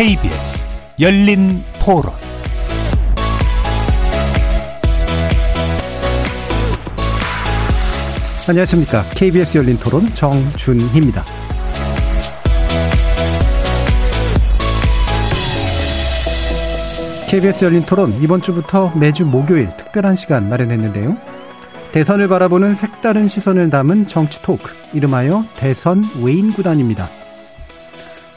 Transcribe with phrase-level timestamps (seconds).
[0.00, 0.66] KBS
[0.98, 2.04] 열린 토론
[8.48, 9.02] 안녕하십니까.
[9.14, 11.22] KBS 열린 토론 정준희입니다.
[17.28, 21.14] KBS 열린 토론 이번 주부터 매주 목요일 특별한 시간 마련했는데요.
[21.92, 27.19] 대선을 바라보는 색다른 시선을 담은 정치 토크, 이름하여 대선 외인 구단입니다.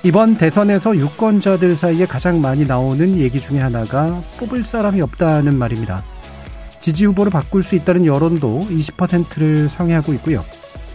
[0.06, 6.04] 이번 대선에서 유권자들 사이에 가장 많이 나오는 얘기 중에 하나가 뽑을 사람이 없다는 말입니다.
[6.82, 10.44] 지지 후보를 바꿀 수 있다는 여론도 20%를 상회하고 있고요.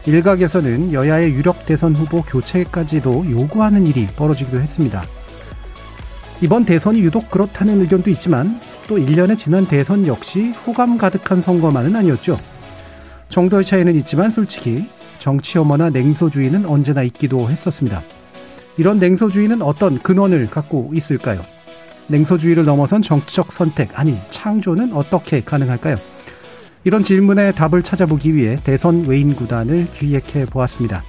[0.04, 5.02] 일각에서는 여야의 유력 대선 후보 교체까지도 요구하는 일이 벌어지기도 했습니다.
[6.42, 12.38] 이번 대선이 유독 그렇다는 의견도 있지만 또 1년의 지난 대선 역시 호감 가득한 선거만은 아니었죠.
[13.30, 14.86] 정도의 차이는 있지만 솔직히
[15.18, 18.02] 정치 혐오나 냉소주의는 언제나 있기도 했었습니다.
[18.78, 21.42] 이런 냉소주의는 어떤 근원을 갖고 있을까요?
[22.06, 25.96] 냉소주의를 넘어선 정치적 선택, 아니, 창조는 어떻게 가능할까요?
[26.84, 31.02] 이런 질문에 답을 찾아보기 위해 대선 외인 구단을 기획해 보았습니다.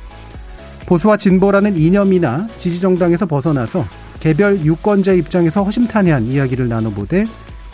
[0.88, 3.86] 보수와 진보라는 이념이나 지지정당에서 벗어나서
[4.20, 7.24] 개별 유권자 입장에서 허심탄회한 이야기를 나눠보되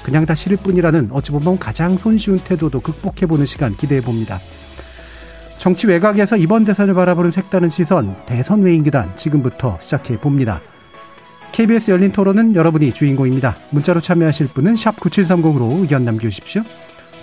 [0.03, 4.37] 그냥 다 싫을 뿐이라는 어찌 보면 가장 손쉬운 태도도 극복해보는 시간 기대해 봅니다.
[5.57, 10.61] 정치 외곽에서 이번 대선을 바라보는 색다른 시선 대선 외인기단 지금부터 시작해 봅니다.
[11.51, 13.55] KBS 열린 토론은 여러분이 주인공입니다.
[13.71, 16.61] 문자로 참여하실 분은 9730으로 의견 남겨주십시오.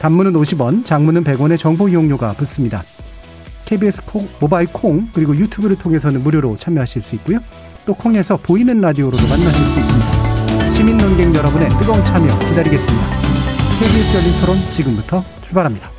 [0.00, 2.82] 단문은 50원, 장문은 100원의 정보 이용료가 붙습니다.
[3.66, 7.38] KBS 콩, 모바일 콩, 그리고 유튜브를 통해서는 무료로 참여하실 수 있고요.
[7.84, 10.70] 또 콩에서 보이는 라디오로도 만나실 수 있습니다.
[10.72, 13.06] 시민 논객 여러분의 뜨거운 참여 기다리겠습니다.
[13.78, 15.91] KBS 열린 토론 지금부터 출발합니다.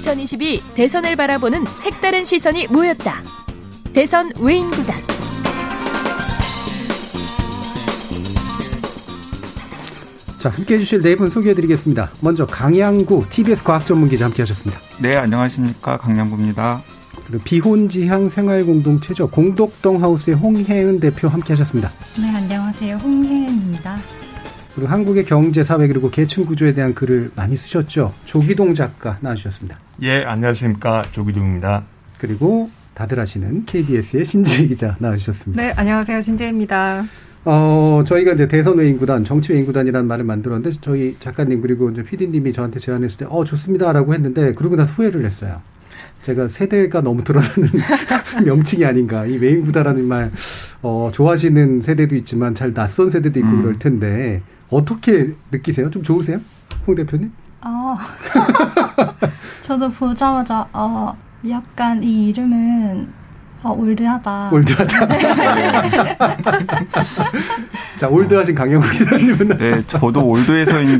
[0.00, 3.22] (2022) 대선을 바라보는 색다른 시선이 모였다
[3.92, 4.96] 대선 외인 구단
[10.38, 12.12] 자, 함께 해주실 네 분 소개해드리겠습니다.
[12.20, 14.80] 먼저 강양구 TBS 과학전문기자 함께 하셨습니다.
[14.98, 15.98] 네, 안녕하십니까.
[15.98, 16.82] 강양구입니다.
[17.26, 19.28] 그리고 비혼지향 생활공동체죠.
[19.28, 21.92] 공덕동 하우스의 홍혜은 대표 함께 하셨습니다.
[22.18, 22.96] 네, 안녕하세요.
[22.96, 23.98] 홍혜은입니다.
[24.74, 28.12] 그리고 한국의 경제, 사회 그리고 계층 구조에 대한 글을 많이 쓰셨죠.
[28.24, 29.78] 조기동 작가 나와주셨습니다.
[30.02, 31.02] 예, 안녕하십니까.
[31.10, 31.82] 조기동입니다.
[32.18, 35.62] 그리고 다들 아시는 KBS의 신지혜 기자 나와주셨습니다.
[35.62, 36.20] 네, 안녕하세요.
[36.20, 37.04] 신지혜입니다.
[37.44, 42.78] 어, 저희가 이제 대선 외인구단, 정치 외인구단이라는 말을 만들었는데, 저희 작가님 그리고 이제 PD님이 저한테
[42.78, 45.60] 제안했을 때, 어, 좋습니다라고 했는데, 그러고 나서 후회를 했어요.
[46.22, 47.70] 제가 세대가 너무 드러나는
[48.44, 49.24] 명칭이 아닌가.
[49.24, 50.30] 이 외인구다라는 말,
[50.82, 53.62] 어, 좋아하시는 세대도 있지만, 잘 낯선 세대도 있고 음.
[53.62, 55.90] 그럴 텐데, 어떻게 느끼세요?
[55.90, 56.40] 좀 좋으세요?
[56.86, 57.32] 홍 대표님?
[57.62, 57.96] 어,
[59.62, 61.14] 저도 보자마자, 어,
[61.48, 63.20] 약간 이 이름은
[63.62, 64.50] 어, 올드하다.
[64.52, 65.06] 올드하다.
[65.08, 66.16] 네.
[67.98, 69.48] 자, 올드하신 강영욱 기자님은.
[69.58, 70.98] 네, 저도 올드해서인지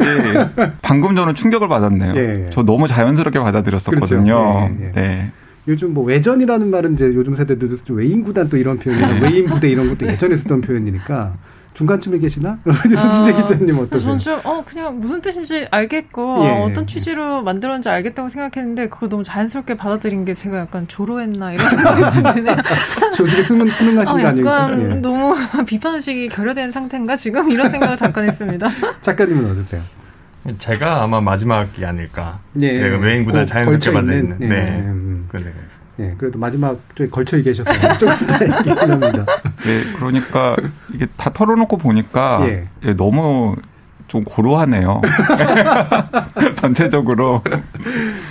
[0.82, 2.14] 방금 저는 충격을 받았네요.
[2.16, 2.50] 예.
[2.52, 4.68] 저 너무 자연스럽게 받아들였었거든요.
[4.68, 4.74] 그렇죠.
[4.78, 4.92] 예, 예.
[4.92, 5.32] 네.
[5.68, 9.70] 요즘 뭐 외전이라는 말은 이제 요즘 세대들도 좀 외인 구단 또 이런 표현이나 외인 부대
[9.70, 11.34] 이런 것도 예전에 쓰던 표현이니까
[11.74, 12.58] 중간쯤에 계시나?
[12.64, 14.18] 손진재 아, 기자님 어떠세요?
[14.18, 16.50] 저는 좀, 어, 그냥 무슨 뜻인지 알겠고, 예.
[16.50, 21.66] 어, 어떤 취지로 만들었는지 알겠다고 생각했는데, 그걸 너무 자연스럽게 받아들인 게 제가 약간 조로했나, 이런
[21.70, 22.56] 생각이 좀 드네요.
[23.16, 24.62] 조직에 수능, 수능하신 어, 거 아닐까?
[24.64, 24.94] 약간 예.
[24.96, 25.34] 너무
[25.66, 27.16] 비판의식이 결여된 상태인가?
[27.16, 28.68] 지금 이런 생각을 잠깐 했습니다.
[29.00, 29.80] 작가님은 어떠세요?
[30.58, 32.40] 제가 아마 마지막이 아닐까.
[32.60, 32.72] 예.
[32.72, 34.48] 네, 외인보다 자연스럽게 받아들는 네.
[34.48, 34.80] 네.
[34.80, 35.26] 음.
[35.28, 35.64] 그런 생각이
[36.00, 39.26] 예, 그래도 마지막 쪽에 걸쳐 계셔서 조금 더 얘기를 합니다.
[39.64, 40.56] 네, 그러니까
[40.94, 42.68] 이게 다 털어놓고 보니까 예.
[42.84, 43.54] 예 너무
[44.10, 45.02] 좀 고루하네요.
[46.56, 47.42] 전체적으로.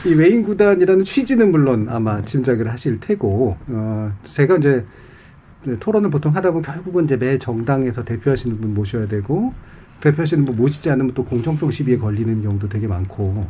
[0.06, 4.84] 이 외인 구단이라는 취지는 물론 아마 짐작을 하실 테고, 어, 제가 이제
[5.80, 9.54] 토론을 보통 하다 보면 결국은 이제 매 정당에서 대표하시는 분 모셔야 되고,
[10.02, 13.48] 대표하시는 분 모시지 않으면 또 공정성 시비에 걸리는 경우도 되게 많고,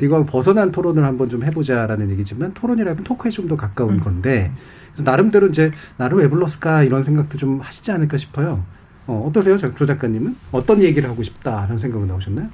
[0.00, 4.00] 이거 벗어난 토론을 한번 좀 해보자라는 얘기지만 토론이라면 토크에 좀 더 가까운 음.
[4.00, 4.50] 건데
[4.96, 8.64] 나름대로 이제 나를 왜 불렀을까 이런 생각도 좀 하시지 않을까 싶어요.
[9.06, 12.48] 어, 어떠세요, 조 작가님은 어떤 얘기를 하고 싶다라는 생각은 나오셨나요?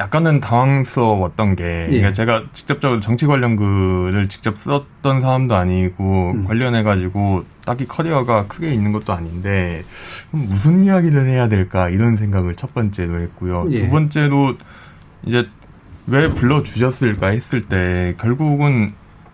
[0.00, 1.86] 약간은 당황스러웠던 게 예.
[1.86, 6.44] 그러니까 제가 직접적으로 정치 관련 글을 직접 썼던 사람도 아니고 음.
[6.46, 9.84] 관련해 가지고 딱히 커리어가 크게 있는 것도 아닌데
[10.30, 13.66] 무슨 이야기를 해야 될까 이런 생각을 첫 번째로 했고요.
[13.70, 13.82] 예.
[13.82, 14.54] 두 번째로
[15.26, 15.46] 이제
[16.06, 18.90] 왜 불러주셨을까 했을 때 결국은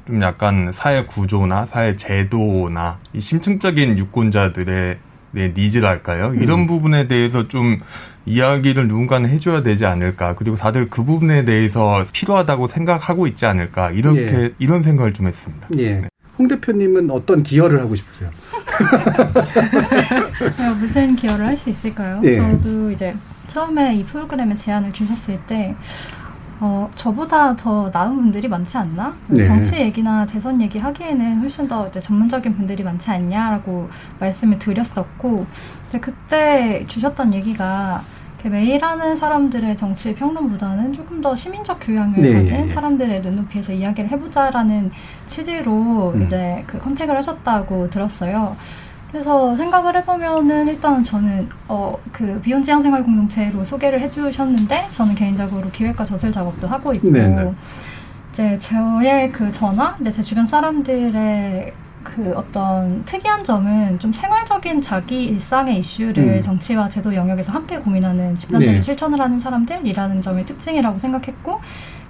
[0.07, 4.99] 좀 약간 사회 구조나 사회 제도나 이 심층적인 유권자들의
[5.33, 6.35] 네, 니즈랄까요?
[6.35, 6.67] 이런 음.
[6.67, 7.79] 부분에 대해서 좀
[8.27, 10.35] 이야기를 누군가는 해줘야 되지 않을까.
[10.35, 13.93] 그리고 다들 그 부분에 대해서 필요하다고 생각하고 있지 않을까.
[13.93, 14.51] 이렇게, 예.
[14.59, 15.69] 이런 생각을 좀 했습니다.
[15.79, 16.03] 예.
[16.37, 18.29] 홍 대표님은 어떤 기여를 하고 싶으세요?
[20.51, 22.21] 제가 무슨 기여를 할 수 있을까요?
[22.25, 22.35] 예.
[22.35, 23.15] 저도 이제
[23.47, 25.77] 처음에 이 프로그램에 제안을 주셨을 때
[26.61, 29.15] 어, 저보다 더 나은 분들이 많지 않나?
[29.29, 29.43] 네.
[29.43, 35.47] 정치 얘기나 대선 얘기 하기에는 훨씬 더 이제 전문적인 분들이 많지 않냐라고 말씀을 드렸었고,
[35.91, 38.03] 근데 그때 주셨던 얘기가
[38.45, 42.33] 매일 하는 사람들의 정치 평론보다는 조금 더 시민적 교양을 네.
[42.33, 44.91] 가진 사람들의 눈높이에서 이야기를 해보자라는
[45.27, 46.23] 취지로 음.
[46.23, 48.57] 이제 그 컨택을 하셨다고 들었어요.
[49.11, 55.71] 그래서 생각을 해보면은 일단 저는 어 그 비혼 지향 생활 공동체로 소개를 해주셨는데 저는 개인적으로
[55.71, 57.53] 기획과 저술 작업도 하고 있고 네네.
[58.31, 61.73] 이제 저의 그 전화 이제 제 주변 사람들의
[62.05, 66.41] 그 어떤 특이한 점은 좀 생활적인 자기 일상의 이슈를 음.
[66.43, 68.81] 정치와 제도 영역에서 함께 고민하는 집단적인 네.
[68.83, 71.59] 실천을 하는 사람들이라는 점이 특징이라고 생각했고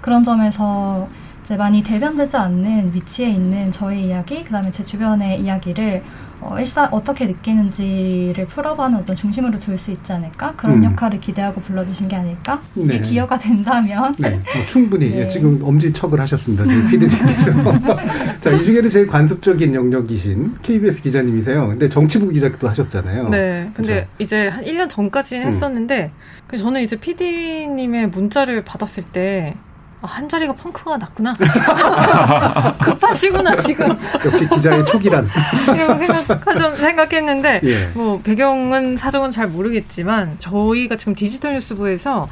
[0.01, 1.07] 그런 점에서
[1.43, 6.03] 이제 많이 대변되지 않는 위치에 있는 저의 이야기, 그 다음에 제 주변의 이야기를
[6.41, 10.83] 어, 일사 어떻게 느끼는지를 풀어가는 어떤 중심으로 둘 수 있지 않을까 그런 음.
[10.83, 12.83] 역할을 기대하고 불러주신 게 아닐까 네.
[12.83, 14.35] 이게 기여가 된다면 네.
[14.35, 15.27] 어, 충분히 네.
[15.29, 17.51] 지금 엄지척을 하셨습니다 저희 피디님께서
[18.41, 24.07] 자이 중에는 제일 관습적인 영역이신 KBS 기자님이세요 근데 정치부 기자도 하셨잖아요 네 근데 그렇죠?
[24.19, 25.47] 이제 한 1년 전까지는 음.
[25.47, 26.11] 했었는데
[26.57, 29.53] 저는 이제 피디님의 문자를 받았을 때
[30.01, 31.37] 아, 한 자리가 펑크가 났구나.
[32.81, 33.87] 급하시구나, 지금.
[34.25, 35.27] 역시 기자의 촉이란.
[35.75, 37.85] 이라고 생각하셨, 생각했는데, 예.
[37.93, 42.27] 뭐, 배경은, 사정은 잘 모르겠지만, 저희가 지금 디지털 뉴스부에서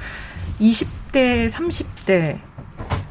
[0.59, 2.37] 20대, 30대,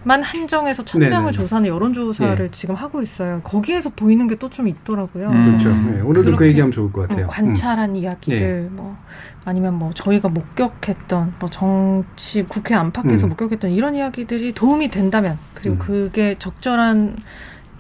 [0.08, 2.50] 만 한정해서 천명을 조사하는 여론조사를 예.
[2.50, 3.43] 지금 하고 있어요.
[3.44, 5.28] 거기에서 보이는 게 또 좀 있더라고요.
[5.28, 5.44] 음.
[5.44, 5.69] 그렇죠.
[5.69, 7.26] 네, 오늘도 그 얘기하면 좋을 것 같아요.
[7.26, 7.96] 어, 관찰한 음.
[7.96, 8.75] 이야기들, 예.
[8.75, 8.96] 뭐
[9.44, 13.28] 아니면 뭐 저희가 목격했던 뭐 정치 국회 안팎에서 음.
[13.28, 15.78] 목격했던 이런 이야기들이 도움이 된다면 그리고 음.
[15.78, 17.16] 그게 적절한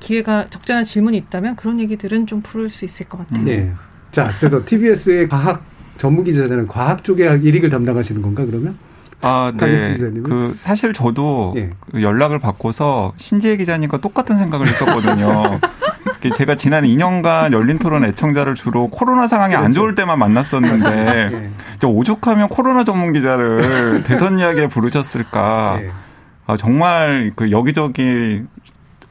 [0.00, 3.42] 기회가 적절한 질문이 있다면 그런 얘기들은 좀 풀을 수 있을 것 같아요.
[3.44, 3.72] 네.
[4.12, 5.64] 자, 그래서 TBS의 과학
[5.96, 8.76] 전문 기자들은 과학 쪽에 일익을 담당하시는 건가 그러면?
[9.20, 9.96] 아, 네.
[9.96, 11.70] 그 사실 저도 예.
[11.90, 15.58] 그 연락을 받고서 신지혜 기자님과 똑같은 생각을 했었거든요.
[16.34, 19.64] 제가 지난 2년간 열린 토론 애청자를 주로 코로나 상황이 그렇죠.
[19.64, 21.30] 안 좋을 때만 만났었는데
[21.82, 21.86] 예.
[21.86, 25.78] 오죽하면 코로나 전문 기자를 대선 이야기에 부르셨을까.
[25.82, 25.90] 예.
[26.46, 28.42] 아, 정말 그 여기저기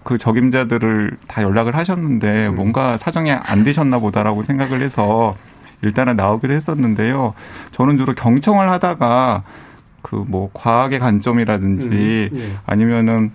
[0.03, 2.55] 그 적임자들을 다 연락을 하셨는데 음.
[2.55, 5.35] 뭔가 사정이 안 되셨나 보다라고 생각을 해서
[5.81, 7.33] 일단은 나오기로 했었는데요.
[7.71, 9.43] 저는 주로 경청을 하다가
[10.09, 12.51] 그 뭐 과학의 관점이라든지 음, 예.
[12.65, 13.31] 아니면은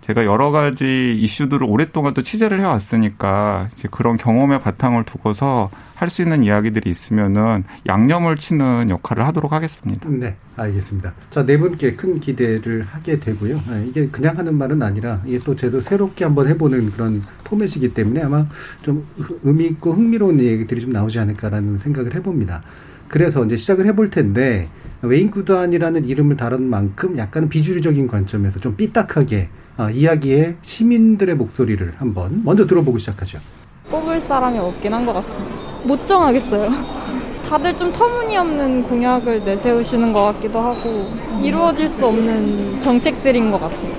[0.00, 6.22] 제가 여러 가지 이슈들을 오랫동안 또 취재를 해왔으니까 이제 그런 경험의 바탕을 두고서 할 수
[6.22, 10.08] 있는 이야기들이 있으면은 양념을 치는 역할을 하도록 하겠습니다.
[10.08, 11.12] 네, 알겠습니다.
[11.30, 13.60] 자, 네 분께 큰 기대를 하게 되고요.
[13.68, 18.22] 네, 이게 그냥 하는 말은 아니라 이게 또 저도 새롭게 한번 해보는 그런 포맷이기 때문에
[18.22, 18.46] 아마
[18.80, 19.04] 좀
[19.42, 22.62] 의미 있고 흥미로운 얘기들이 좀 나오지 않을까라는 생각을 해봅니다.
[23.08, 24.68] 그래서 이제 시작을 해볼 텐데
[25.02, 32.42] 웨인 구단이라는 이름을 다룬 만큼 약간 비주류적인 관점에서 좀 삐딱하게 어, 이야기의 시민들의 목소리를 한번
[32.44, 33.38] 먼저 들어보고 시작하죠.
[33.90, 35.56] 뽑을 사람이 없긴 한 것 같습니다.
[35.84, 36.68] 못 정하겠어요.
[37.48, 41.10] 다들 좀 터무니없는 공약을 내세우시는 것 같기도 하고
[41.42, 43.92] 이루어질 수 없는 정책들인 것 같아요.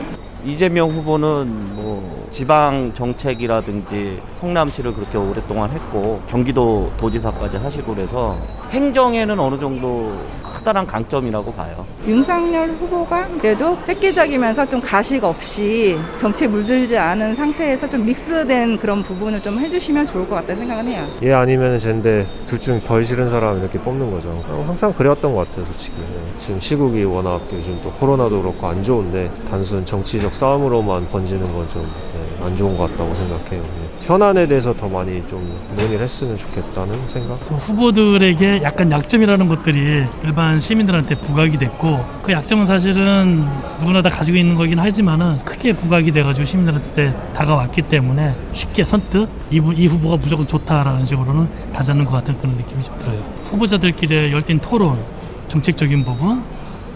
[0.45, 8.37] 이재명 후보는 뭐 지방 정책이라든지 성남시를 그렇게 오랫동안 했고 경기도 도지사까지 하시고 그래서
[8.71, 11.85] 행정에는 어느 정도 커다란 강점이라고 봐요.
[12.07, 19.41] 윤석열 후보가 그래도 획기적이면서 좀 가식 없이 정치에 물들지 않은 상태에서 좀 믹스된 그런 부분을
[19.41, 21.07] 좀 해주시면 좋을 것 같다는 생각은 해요.
[21.23, 24.29] 예 아니면 젠데 둘 중 덜 싫은 사람 이렇게 뽑는 거죠.
[24.67, 25.97] 항상 그랬던 것 같아요 솔직히.
[25.97, 26.05] 네.
[26.39, 31.87] 지금 시국이 워낙 요즘 또 코로나도 그렇고 안 좋은데 단순 정치적 싸움으로만 번지는 건 좀
[32.19, 33.63] 네, 안 좋은 것 같다고 생각해요.
[33.63, 33.89] 네.
[34.01, 35.47] 현안에 대해서 더 많이 좀
[35.77, 37.39] 논의를 했으면 좋겠다는 생각.
[37.47, 43.45] 그 후보들에게 약간 약점이라는 것들이 일반 시민들한테 부각이 됐고 그 약점은 사실은
[43.79, 49.61] 누구나 다 가지고 있는 거긴 하지만은 크게 부각이 돼가지고 시민들한테 다가왔기 때문에 쉽게 선뜻 이,
[49.75, 53.19] 이 후보가 무조건 좋다라는 식으로는 가지않는 것 같은 그런 느낌이 좀 들어요.
[53.43, 54.99] 후보자들끼리의 열띤 토론,
[55.47, 56.43] 정책적인 부분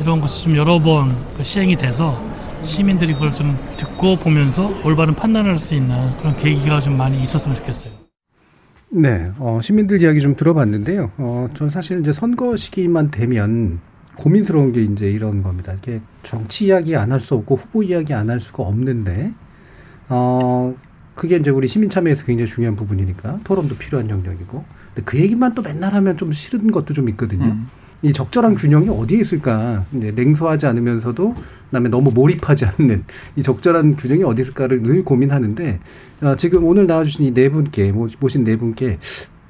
[0.01, 2.19] 이런 것이 좀 여러 번그 시행이 돼서
[2.63, 7.93] 시민들이 그걸 좀 듣고 보면서 올바른 판단을 할수 있는 그런 계기가 좀 많이 있었으면 좋겠어요.
[8.89, 11.11] 네, 어, 시민들 이야기 좀 들어봤는데요.
[11.17, 13.79] 어, 전 사실 이제 선거 시기만 되면
[14.15, 15.71] 고민스러운 게 이제 이런 겁니다.
[15.73, 19.31] 이렇게 정치 이야기 안 할 수 없고 후보 이야기 안 할 수가 없는데,
[20.09, 20.75] 어,
[21.15, 25.61] 그게 이제 우리 시민 참여에서 굉장히 중요한 부분이니까 토론도 필요한 영역이고, 근데 그 얘기만 또
[25.63, 27.45] 맨날 하면 좀 싫은 것도 좀 있거든요.
[27.45, 27.67] 음.
[28.03, 29.85] 이 적절한 균형이 어디에 있을까?
[29.91, 31.35] 냉소하지 않으면서도
[31.67, 33.03] 그다음에 너무 몰입하지 않는
[33.37, 35.79] 이 적절한 균형이 어디 있을까를 늘 고민하는데
[36.21, 38.99] 어, 지금 오늘 나와주신 이 네 분께 모신 네 분께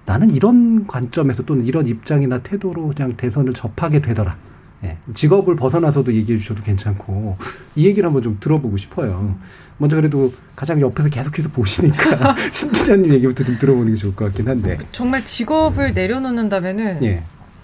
[0.05, 4.35] 나는 이런 관점에서 또는 이런 입장이나 태도로 그냥 대선을 접하게 되더라.
[4.83, 7.37] 예, 직업을 벗어나서도 얘기해 주셔도 괜찮고
[7.75, 9.35] 이 얘기를 한번 좀 들어보고 싶어요.
[9.77, 14.47] 먼저 그래도 가장 옆에서 계속해서 보시니까 신 기자님 얘기부터 좀 들어보는 게 좋을 것 같긴
[14.47, 17.23] 한데 정말 직업을 내려놓는다면은 예.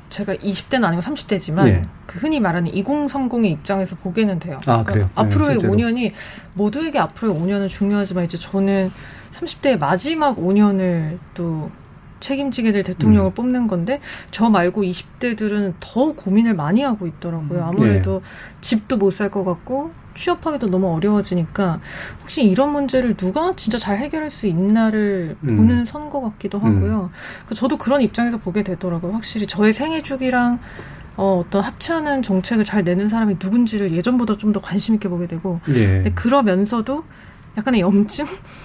[0.09, 1.85] 제가 20대는 아니고 30대지만 예.
[2.05, 4.57] 그 흔히 말하는 2030의 입장에서 보게는 돼요.
[4.65, 5.09] 아, 그러니까 그래요?
[5.15, 6.11] 앞으로의 네, 5년이
[6.55, 8.91] 모두에게 앞으로의 5년은 중요하지만 이제 저는
[9.31, 11.69] 30대의 마지막 5년을 또
[12.19, 13.33] 책임지게 될 대통령을 음.
[13.33, 14.01] 뽑는 건데
[14.31, 17.63] 저 말고 20대들은 더 고민을 많이 하고 있더라고요.
[17.63, 18.59] 아무래도 네.
[18.61, 19.91] 집도 못 살 것 같고
[20.23, 21.79] 취업하기도 너무 어려워지니까
[22.21, 25.57] 혹시 이런 문제를 누가 진짜 잘 해결할 수 있나를 음.
[25.57, 27.09] 보는 선거 같기도 하고요.
[27.49, 27.53] 음.
[27.55, 29.13] 저도 그런 입장에서 보게 되더라고요.
[29.13, 30.59] 확실히 저의 생애 주기랑
[31.15, 35.55] 어, 어떤 합치하는 정책을 잘 내는 사람이 누군지를 예전보다 좀 더 관심 있게 보게 되고
[35.69, 36.11] 예.
[36.15, 37.03] 그러면서도
[37.57, 38.25] 약간의 염증?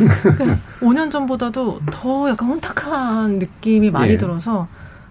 [0.80, 4.16] 5년 그러니까 전보다도 더 약간 혼탁한 느낌이 많이 예.
[4.16, 4.66] 들어서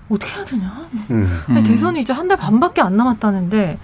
[0.10, 0.88] 어떻게 해야 되냐?
[1.12, 1.28] 음.
[1.66, 3.78] 대선이 이제 한 달 반밖에 안 남았다는데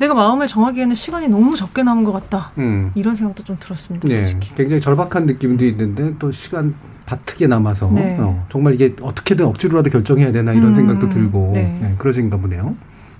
[0.00, 2.52] 내가 마음을 정하기에는 시간이 너무 적게 남은 것 같다.
[2.56, 2.90] 음.
[2.94, 4.08] 이런 생각도 좀 들었습니다.
[4.08, 4.24] 네.
[4.24, 4.54] 솔직히.
[4.54, 8.16] 굉장히 절박한 느낌도 있는데 또 시간 바트게 남아서 네.
[8.18, 10.74] 어, 정말 이게 어떻게든 억지로라도 결정해야 되나 이런 음.
[10.74, 11.78] 생각도 들고 네.
[11.82, 12.74] 네, 그러신가 보네요.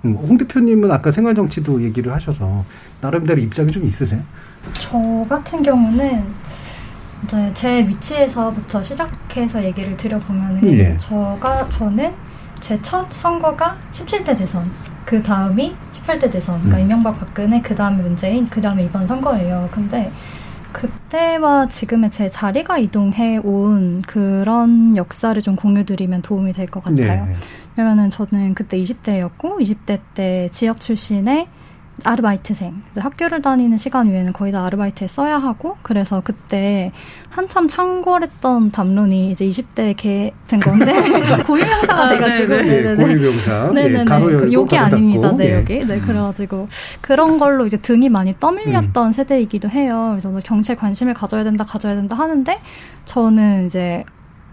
[0.07, 2.65] 음, 홍 대표님은 아까 생활정치도 얘기를 하셔서
[3.03, 4.23] 나름대로 입장이 좀 있으세요?
[4.73, 6.25] 저 같은 경우는
[7.25, 10.97] 이제 제 위치에서부터 시작해서 얘기를 드려보면은 예.
[10.97, 12.11] 저가 저는
[12.61, 14.71] 제 첫 선거가 17대 대선
[15.11, 16.83] 그 다음이 18대 대선 그러니까 음.
[16.85, 19.69] 이명박 박근혜 그 다음에 문재인 그 다음에 이번 선거예요.
[19.73, 20.09] 근데
[20.71, 27.27] 그때와 지금의 제 자리가 이동해 온 그런 역사를 좀 공유드리면 도움이 될 것 같아요.
[27.27, 27.35] 네.
[27.77, 31.49] 왜냐면은 저는 그때 20대였고 20대 때 지역 출신의
[32.05, 32.83] 아르바이트생.
[32.97, 36.93] 학교를 다니는 시간 외에는 거의 다 아르바이트에 써야 하고, 그래서 그때
[37.29, 40.93] 한참 창궐했던 담론이 이제 20대 개 된 건데,
[41.47, 42.57] 고유명사가 아, 돼가지고.
[42.57, 43.71] 네, 고유명사.
[43.73, 44.05] 네네네.
[44.05, 45.33] 네, 그 여기 아닙니다.
[45.37, 45.55] 네, 예.
[45.57, 45.87] 여기.
[45.87, 46.69] 네, 그래가지고
[47.01, 49.13] 그런 걸로 이제 등이 많이 떠밀렸던 음.
[49.13, 50.09] 세대이기도 해요.
[50.11, 52.59] 그래서 경치에 관심을 가져야 된다, 가져야 된다 하는데,
[53.05, 54.05] 저는 이제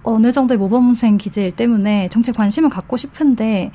[0.04, 3.72] 어느 정도의 모범생 기질 때문에 정책 관심을 갖고 싶은데,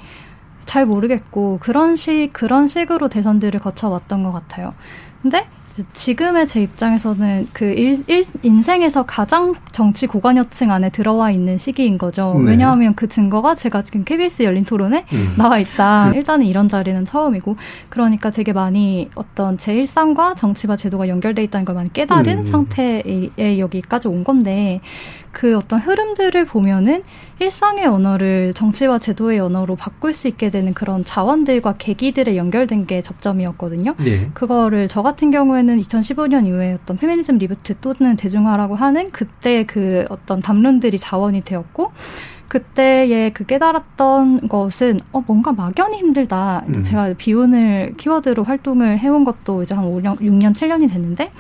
[0.65, 4.75] 잘 모르겠고 그런 식 그런 식으로 대선들을 거쳐왔던 것 같아요.
[5.23, 5.47] 근데
[5.95, 12.35] 지금의 제 입장에서는 그 일, 일, 인생에서 가장 정치 고관여층 안에 들어와 있는 시기인 거죠.
[12.39, 12.51] 네.
[12.51, 15.35] 왜냐하면 그 증거가 제가 지금 KBS 열린 토론에 음.
[15.39, 16.09] 나와 있다.
[16.09, 16.15] 음.
[16.15, 17.57] 일단은 이런 자리는 처음이고,
[17.89, 22.45] 그러니까 되게 많이 어떤 제 일상과 정치와 제도가 연결돼 있다는 걸 많이 깨달은 음.
[22.47, 24.81] 상태에 여기까지 온 건데,
[25.33, 27.03] 그 어떤 흐름들을 보면은
[27.39, 33.95] 일상의 언어를 정치와 제도의 언어로 바꿀 수 있게 되는 그런 자원들과 계기들에 연결된 게 접점이었거든요.
[33.99, 34.31] 네.
[34.35, 40.05] 그거를 저 같은 경우에 는 2015년 이후에 어떤 페미니즘 reboot 또는 대중화라고 하는 그때 그
[40.09, 41.93] 어떤 담론들이 자원이 되었고
[42.49, 46.65] 그때의 그 깨달았던 것은 어 뭔가 막연히 힘들다.
[46.69, 46.83] 음.
[46.83, 51.33] 제가 비혼을 키워드로 활동을 해온 것도 이제 한 5년, 6년, 7년이 됐는데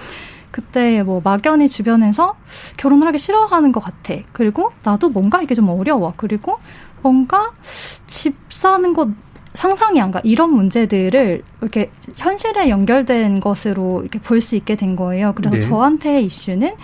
[0.50, 2.36] 그때 뭐 막연히 주변에서
[2.76, 4.14] 결혼을 하기 싫어하는 것 같아.
[4.32, 6.14] 그리고 나도 뭔가 이게 좀 어려워.
[6.16, 6.58] 그리고
[7.02, 7.52] 뭔가
[8.06, 9.08] 집 사는 것
[9.54, 10.20] 상상이 안 가.
[10.24, 15.32] 이런 문제들을 이렇게 현실에 연결된 것으로 이렇게 볼 수 있게 된 거예요.
[15.34, 15.60] 그래서 네.
[15.60, 16.74] 저한테의 이슈는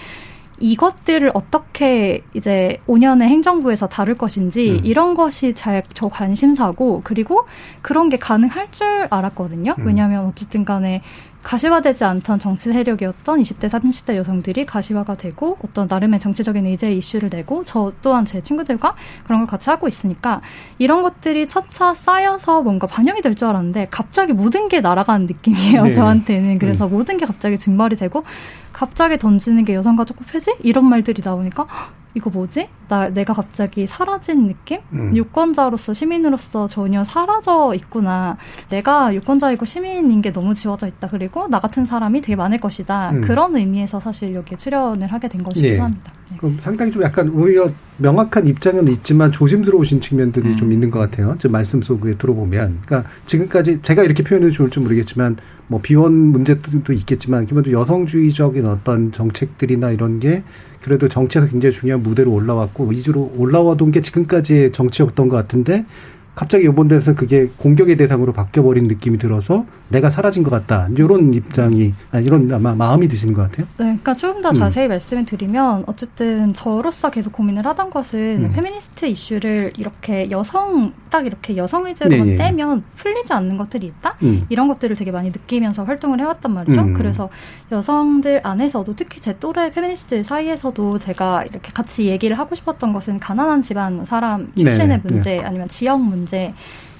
[0.60, 4.80] 이것들을 어떻게 이제 5년의 행정부에서 다룰 것인지 음.
[4.84, 7.46] 이런 것이 잘 저 관심사고 그리고
[7.80, 9.76] 그런 게 가능할 줄 알았거든요.
[9.78, 9.86] 음.
[9.86, 11.02] 왜냐하면 어쨌든 간에
[11.42, 17.62] 가시화되지 않던 정치 세력이었던 20대, 30대 여성들이 가시화가 되고 어떤 나름의 정치적인 의제 이슈를 내고
[17.64, 20.40] 저 또한 제 친구들과 그런 걸 같이 하고 있으니까
[20.78, 25.84] 이런 것들이 차차 쌓여서 뭔가 반영이 될 줄 알았는데 갑자기 모든 게 날아가는 느낌이에요.
[25.84, 25.92] 네.
[25.92, 26.58] 저한테는.
[26.58, 26.90] 그래서 음.
[26.90, 28.24] 모든 게 갑자기 증발이 되고
[28.72, 30.54] 갑자기 던지는 게 여성가족부 폐지?
[30.62, 31.66] 이런 말들이 나오니까
[32.14, 32.68] 이거 뭐지?
[32.88, 34.80] 나 내가 갑자기 사라진 느낌?
[34.92, 35.14] 음.
[35.14, 38.36] 유권자로서 시민으로서 전혀 사라져 있구나.
[38.70, 41.08] 내가 유권자이고 시민인 게 너무 지워져 있다.
[41.08, 43.10] 그리고 나 같은 사람이 되게 많을 것이다.
[43.10, 43.20] 음.
[43.20, 45.80] 그런 의미에서 사실 여기에 출연을 하게 된 것이기도 네.
[45.80, 46.12] 합니다.
[46.30, 46.36] 네.
[46.38, 50.56] 그럼 상당히 좀 약간 오히려 명확한 입장은 있지만 조심스러우신 측면들이 음.
[50.56, 51.36] 좀 있는 것 같아요.
[51.38, 52.80] 지 말씀 속에 들어보면.
[52.84, 55.36] 그러니까 지금까지 제가 이렇게 표현해도 좋을지 모르겠지만
[55.68, 60.42] 뭐 비원 문제도 있겠지만 기본적으로 여성주의적인 어떤 정책들이나 이런 게
[60.82, 65.84] 그래도 정치에서 굉장히 중요한 무대로 올라왔고 위주로 올라와둔 게 지금까지의 정치였던 것 같은데
[66.38, 70.88] 갑자기 요번 대선에서 그게 공격의 대상으로 바뀌어버린 느낌이 들어서 내가 사라진 것 같다.
[70.96, 73.66] 이런 입장이, 아, 이런 아마 마음이 드시는 것 같아요.
[73.78, 74.54] 네, 그러니까 조금 더 음.
[74.54, 78.50] 자세히 말씀을 드리면 어쨌든 저로서 계속 고민을 하던 것은 음.
[78.54, 82.36] 페미니스트 이슈를 이렇게 여성, 딱 이렇게 여성 의제로만 네, 예.
[82.36, 84.14] 떼면 풀리지 않는 것들이 있다?
[84.22, 84.46] 음.
[84.48, 86.80] 이런 것들을 되게 많이 느끼면서 활동을 해왔단 말이죠.
[86.82, 86.94] 음.
[86.94, 87.30] 그래서
[87.72, 93.62] 여성들 안에서도 특히 제 또래 페미니스트 사이에서도 제가 이렇게 같이 얘기를 하고 싶었던 것은 가난한
[93.62, 95.00] 집안 사람 출신의 네, 네.
[95.02, 95.44] 문제 네.
[95.44, 96.27] 아니면 지역 문제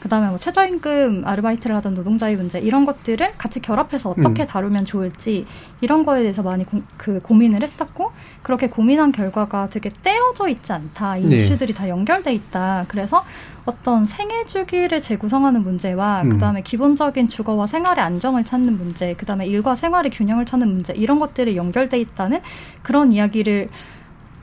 [0.01, 4.47] 그다음에 뭐 최저임금 아르바이트를 하던 노동자의 문제 이런 것들을 같이 결합해서 어떻게 음.
[4.47, 5.47] 다루면 좋을지
[5.81, 11.17] 이런 거에 대해서 많이 고, 그 고민을 했었고 그렇게 고민한 결과가 되게 떼어져 있지 않다
[11.17, 11.37] 이 네.
[11.37, 13.25] 이슈들이 다 연결돼 있다 그래서
[13.65, 16.31] 어떤 생애 주기를 재구성하는 문제와 음.
[16.31, 21.57] 그다음에 기본적인 주거와 생활의 안정을 찾는 문제 그다음에 일과 생활의 균형을 찾는 문제 이런 것들이
[21.57, 22.41] 연결돼 있다는
[22.83, 23.69] 그런 이야기를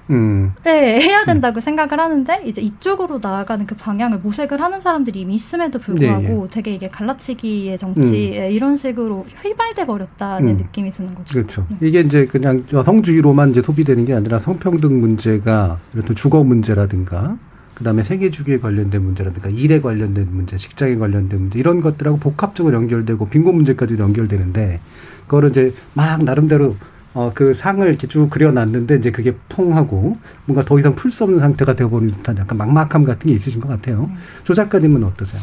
[0.10, 0.54] 음.
[0.64, 1.62] 네, 해야 된다고 음.
[1.62, 6.48] 생각을 하는데 이제 이쪽으로 나아가는 그 방향을 모색을 하는 사람들이 이미 있음에도 불구하고 네, 네.
[6.52, 8.34] 되게 이게 갈라치기의 정치 음.
[8.36, 10.58] 예, 이런 식으로 휘발돼 버렸다는 음.
[10.58, 11.34] 느낌이 드는 거죠.
[11.34, 11.66] 그렇죠.
[11.80, 11.88] 네.
[11.88, 17.38] 이게 이제 그냥 여성주의로만 이제 소비되는 게 아니라 성평등 문제가 이런 주거 문제라든가
[17.74, 23.28] 그다음에 세계 주기에 관련된 문제라든가 일에 관련된 문제, 직장에 관련된 문제 이런 것들하고 복합적으로 연결되고
[23.28, 24.80] 빈곤 문제까지도 연결되는데
[25.26, 26.76] 그거를 이제 막 나름대로
[27.16, 31.40] 어, 그 상을 이렇게 쭉 그려놨는데 이제 그게 통하고 뭔가 더 이상 풀 수 없는
[31.40, 34.02] 상태가 되어버린 듯한 약간 막막함 같은 게 있으신 것 같아요.
[34.02, 34.16] 음.
[34.44, 35.42] 조 작가님은 어떠세요?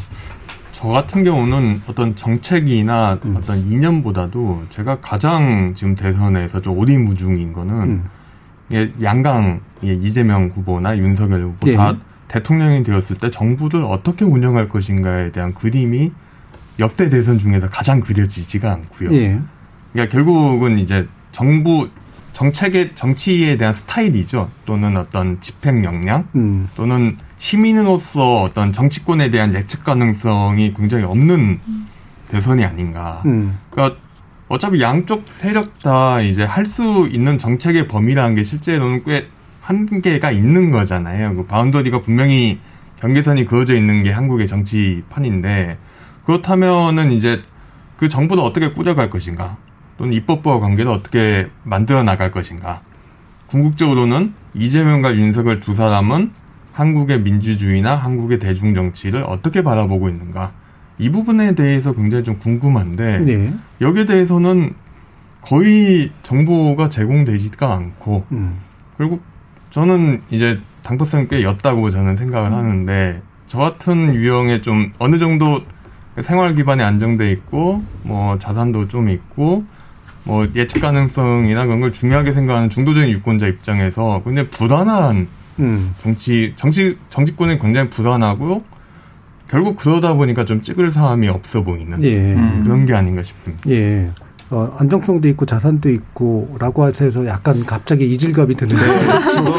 [0.71, 3.35] 저 같은 경우는 어떤 정책이나 음.
[3.35, 8.03] 어떤 이념보다도 제가 가장 지금 대선에서 좀 오리무중인 거는 음.
[8.71, 11.75] 예, 양강 예, 이재명 후보나 윤석열 후보 예.
[11.75, 11.95] 다
[12.27, 16.11] 대통령이 되었을 때 정부를 어떻게 운영할 것인가에 대한 그림이
[16.79, 19.11] 역대 대선 중에서 가장 그려지지가 않고요.
[19.13, 19.39] 예.
[19.91, 21.89] 그러니까 결국은 이제 정부
[22.31, 24.49] 정책의 정치에 대한 스타일이죠.
[24.65, 26.69] 또는 어떤 집행 역량 음.
[26.75, 31.87] 또는 시민으로서 어떤 정치권에 대한 예측 가능성이 굉장히 없는 음.
[32.29, 33.21] 대선이 아닌가.
[33.25, 33.59] 음.
[33.69, 33.99] 그러니까
[34.47, 39.27] 어차피 양쪽 세력 다 이제 할 수 있는 정책의 범위라는 게 실제로는 꽤
[39.61, 41.35] 한계가 있는 거잖아요.
[41.35, 42.59] 그 바운더리가 분명히
[42.99, 45.77] 경계선이 그어져 있는 게 한국의 정치판인데
[46.25, 47.41] 그렇다면은 이제
[47.97, 49.57] 그 정부를 어떻게 꾸려갈 것인가.
[50.03, 52.81] 또는 입법부와 관계를 어떻게 만들어 나갈 것인가.
[53.47, 56.31] 궁극적으로는 이재명과 윤석열 두 사람은
[56.73, 60.51] 한국의 민주주의나 한국의 대중정치를 어떻게 바라보고 있는가.
[60.97, 63.53] 이 부분에 대해서 굉장히 좀 궁금한데 네.
[63.79, 64.73] 여기에 대해서는
[65.41, 68.57] 거의 정보가 제공되지가 않고 음.
[68.97, 69.19] 그리고
[69.71, 72.57] 저는 이제 당포성이 꽤 였다고 저는 생각을 음.
[72.57, 75.61] 하는데 저 같은 유형의 좀 어느 정도
[76.21, 79.65] 생활 기반이 안정돼 있고 뭐 자산도 좀 있고
[80.25, 85.27] 뭐 예측 가능성이나 그런 걸 중요하게 생각하는 중도적인 유권자 입장에서 굉장히 불안한
[85.59, 85.93] 음.
[86.01, 88.63] 정치 정치 정치권이 굉장히 불안하고
[89.49, 92.33] 결국 그러다 보니까 좀 찍을 사람이 없어 보이는 예.
[92.63, 93.69] 그런 게 아닌가 싶습니다.
[93.69, 94.09] 예.
[94.49, 98.83] 어, 안정성도 있고 자산도 있고라고 하셔서 약간 갑자기 이질감이 드는데
[99.29, 99.53] 지금 어,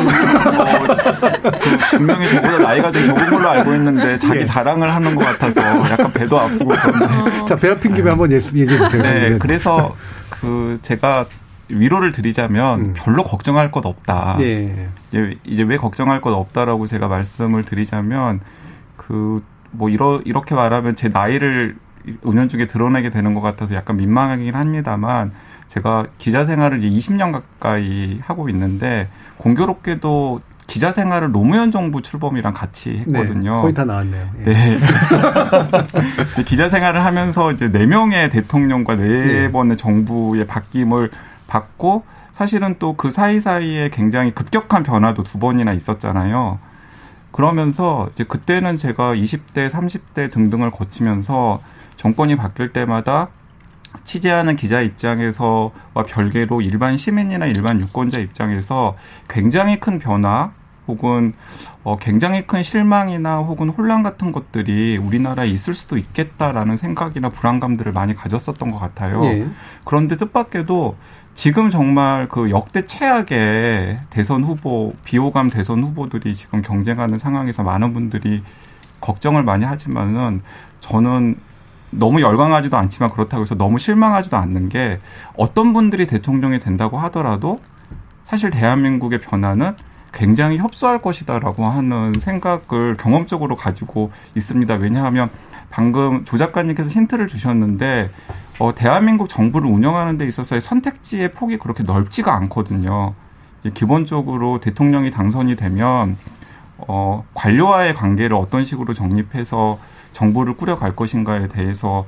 [1.91, 4.45] 분명히 저보다 나이가 좀 적은 걸로 알고 있는데 자기 예.
[4.45, 9.03] 자랑을 하는 것 같아서 약간 배도 아프고 그런데 자 배 아픈 김에 한번 얘기해 주세요.
[9.03, 9.97] 네, 네, 그래서
[10.45, 11.27] 그 제가
[11.69, 12.95] 위로를 드리자면 음.
[12.95, 14.37] 별로 걱정할 것 없다.
[14.41, 14.89] 예.
[15.09, 18.41] 이제, 이제 왜 걱정할 것 없다라고 제가 말씀을 드리자면
[18.97, 19.43] 그
[19.77, 21.77] 뭐 이러 이렇게 말하면 제 나이를
[22.27, 25.33] 은연 중에 드러내게 되는 것 같아서 약간 민망하긴 합니다만
[25.69, 32.99] 제가 기자 생활을 이제 20년 가까이 하고 있는데 공교롭게도 기자 생활을 노무현 정부 출범이랑 같이
[33.07, 33.57] 했거든요.
[33.57, 34.29] 네, 거의 다 나왔네요.
[34.39, 34.43] 예.
[34.45, 34.79] 네.
[36.47, 39.51] 기자 생활을 하면서 이제 네 명의 대통령과 네 예.
[39.53, 41.11] 번의 정부의 바뀜을
[41.47, 46.59] 받고 사실은 또 그 사이사이에 굉장히 급격한 변화도 두 번이나 있었잖아요.
[47.31, 51.61] 그러면서 이제 그때는 제가 20대, 30대 등등을 거치면서
[51.97, 53.29] 정권이 바뀔 때마다
[54.05, 58.97] 취재하는 기자 입장에서와 별개로 일반 시민이나 일반 유권자 입장에서
[59.29, 60.53] 굉장히 큰 변화
[60.87, 61.33] 혹은
[61.83, 68.15] 어 굉장히 큰 실망이나 혹은 혼란 같은 것들이 우리나라에 있을 수도 있겠다라는 생각이나 불안감들을 많이
[68.15, 69.25] 가졌었던 것 같아요.
[69.25, 69.47] 예.
[69.85, 70.97] 그런데 뜻밖에도
[71.35, 78.43] 지금 정말 그 역대 최악의 대선 후보 비호감 대선 후보들이 지금 경쟁하는 상황에서 많은 분들이
[79.01, 80.43] 걱정을 많이 하지만은
[80.81, 81.37] 저는
[81.99, 85.01] 너무 열광하지도 않지만 그렇다고 해서 너무 실망하지도 않는 게
[85.37, 87.61] 어떤 분들이 대통령이 된다고 하더라도
[88.23, 89.75] 사실 대한민국의 변화는
[90.13, 94.75] 굉장히 협소할 것이다라고 하는 생각을 경험적으로 가지고 있습니다.
[94.75, 95.29] 왜냐하면
[95.71, 98.11] 방금 조 작가님께서 힌트를 주셨는데
[98.61, 103.15] 어, 대한민국 정부를 운영하는 데 있어서의 선택지의 폭이 그렇게 넓지가 않거든요.
[103.75, 106.17] 기본적으로 대통령이 당선이 되면
[106.77, 109.79] 어, 관료와의 관계를 어떤 식으로 정립해서
[110.15, 112.07] 정부를 꾸려갈 것인가에 대해서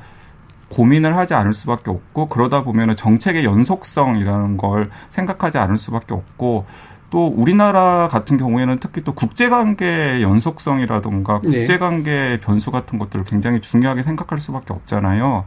[0.70, 6.64] 고민을 하지 않을 수밖에 없고 그러다 보면은 정책의 연속성이라는 걸 생각하지 않을 수밖에 없고
[7.10, 11.58] 또 우리나라 같은 경우에는 특히 또 국제관계의 연속성이라든가 네.
[11.58, 15.44] 국제관계 변수 같은 것들을 굉장히 중요하게 생각할 수밖에 없잖아요.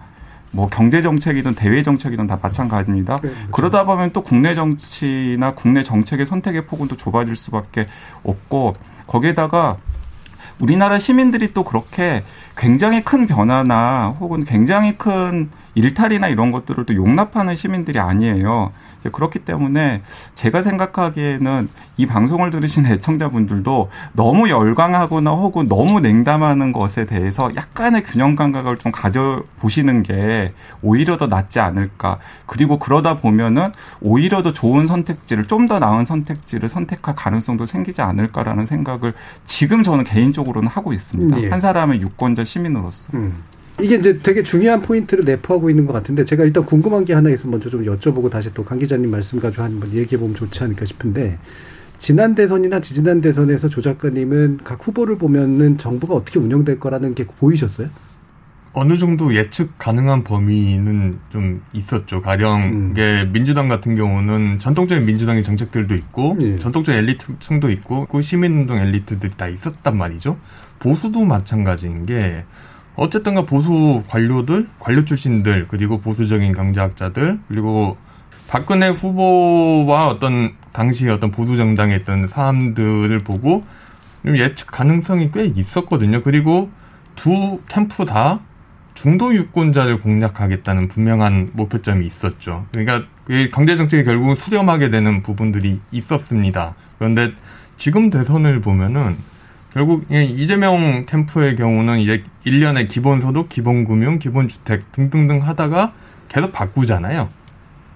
[0.51, 3.15] 뭐 경제 정책이든 대외 정책이든 다 마찬가지입니다.
[3.15, 3.51] 네, 그렇죠.
[3.51, 7.87] 그러다 보면 또 국내 정치나 국내 정책의 선택의 폭은 또 좁아질 수밖에
[8.23, 8.73] 없고
[9.05, 9.77] 거기에다가
[10.59, 12.23] 우리나라 시민들이 또 그렇게
[12.57, 18.71] 굉장히 큰 변화나 혹은 굉장히 큰 일탈이나 이런 것들을 또 용납하는 시민들이 아니에요.
[19.03, 20.01] 그렇기 때문에
[20.35, 28.35] 제가 생각하기에는 이 방송을 들으시는 애청자분들도 너무 열광하거나 혹은 너무 냉담하는 것에 대해서 약간의 균형
[28.35, 32.17] 감각을 좀 가져보시는 게 오히려 더 낫지 않을까.
[32.45, 38.65] 그리고 그러다 보면은 오히려 더 좋은 선택지를 좀 더 나은 선택지를 선택할 가능성도 생기지 않을까라는
[38.65, 39.13] 생각을
[39.45, 41.43] 지금 저는 개인적으로는 하고 있습니다.
[41.43, 41.49] 예.
[41.49, 43.15] 한 사람의 유권자 시민으로서.
[43.15, 43.43] 음.
[43.81, 47.51] 이게 이제 되게 중요한 포인트를 내포하고 있는 것 같은데 제가 일단 궁금한 게 하나 있으면
[47.51, 51.39] 먼저 좀 여쭤보고 다시 또 강 기자님 말씀 가지고 한번 얘기해 보면 좋지 않을까 싶은데
[51.97, 57.89] 지난 대선이나 지지난 대선에서 조 작가님은 각 후보를 보면은 정부가 어떻게 운영될 거라는 게 보이셨어요?
[58.71, 62.21] 어느 정도 예측 가능한 범위는 좀 있었죠.
[62.21, 62.89] 가령 음.
[62.91, 66.55] 이게 민주당 같은 경우는 전통적인 민주당의 정책들도 있고 예.
[66.57, 70.37] 전통적인 엘리트층도 있고 그 시민운동 엘리트들이 다 있었단 말이죠.
[70.77, 72.45] 보수도 마찬가지인 게
[72.99, 77.95] 어쨌든가 보수 관료들, 관료 출신들, 그리고 보수적인 경제학자들, 그리고
[78.49, 83.63] 박근혜 후보와 어떤 당시 어떤 보수 정당에 있던 사람들을 보고
[84.25, 86.21] 좀 예측 가능성이 꽤 있었거든요.
[86.23, 86.69] 그리고
[87.15, 88.41] 두 캠프 다
[88.95, 92.65] 중도 유권자를 공략하겠다는 분명한 목표점이 있었죠.
[92.73, 93.07] 그러니까
[93.53, 96.75] 경제 정책이 결국은 수렴하게 되는 부분들이 있었습니다.
[96.97, 97.31] 그런데
[97.77, 99.15] 지금 대선을 보면은
[99.79, 105.93] 결국 이재명 캠프의 경우는 이제 1년에 기본소득, 기본금융, 기본주택 등등등 하다가
[106.27, 107.29] 계속 바꾸잖아요.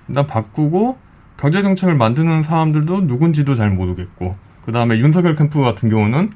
[0.07, 0.97] 일단 바꾸고
[1.35, 6.31] 경제정책을 만드는 사람들도 누군지도 잘 모르겠고 그 다음에 윤석열 캠프 같은 경우는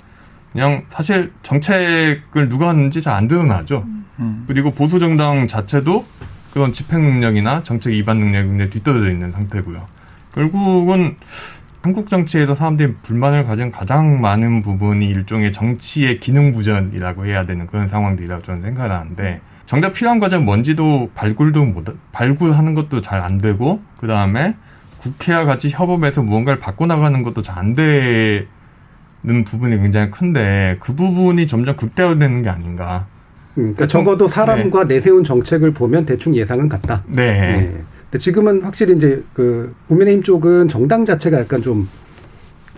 [0.52, 3.86] 그냥 사실 정책을 누가 하는지 잘 안 드러나죠.
[4.20, 4.44] 음.
[4.48, 6.06] 그리고 보수정당 자체도
[6.52, 9.86] 그런 집행 능력이나 정책 위반 능력이 굉장히 뒤떨어져 있는 상태고요.
[10.36, 11.16] 결국은
[11.82, 17.88] 한국 정치에서 사람들이 불만을 가진 가장 많은 부분이 일종의 정치의 기능 부전이라고 해야 되는 그런
[17.88, 23.82] 상황들이라고 저는 생각을 하는데 정작 필요한 과정 뭔지도 발굴도 못 발굴하는 것도 잘 안 되고
[24.00, 24.56] 그 다음에
[24.98, 28.48] 국회와 같이 협업해서 무언가를 바꿔나가는 것도 잘 안 되는
[29.46, 33.06] 부분이 굉장히 큰데 그 부분이 점점 극대화되는 게 아닌가.
[33.58, 34.96] 음, 그러니까 적어도 사람과 네.
[34.96, 37.04] 내세운 정책을 보면 대충 예상은 같다.
[37.08, 37.32] 네.
[37.32, 37.78] 네.
[38.18, 41.88] 지금은 확실히 이제 그 국민의힘 쪽은 정당 자체가 약간 좀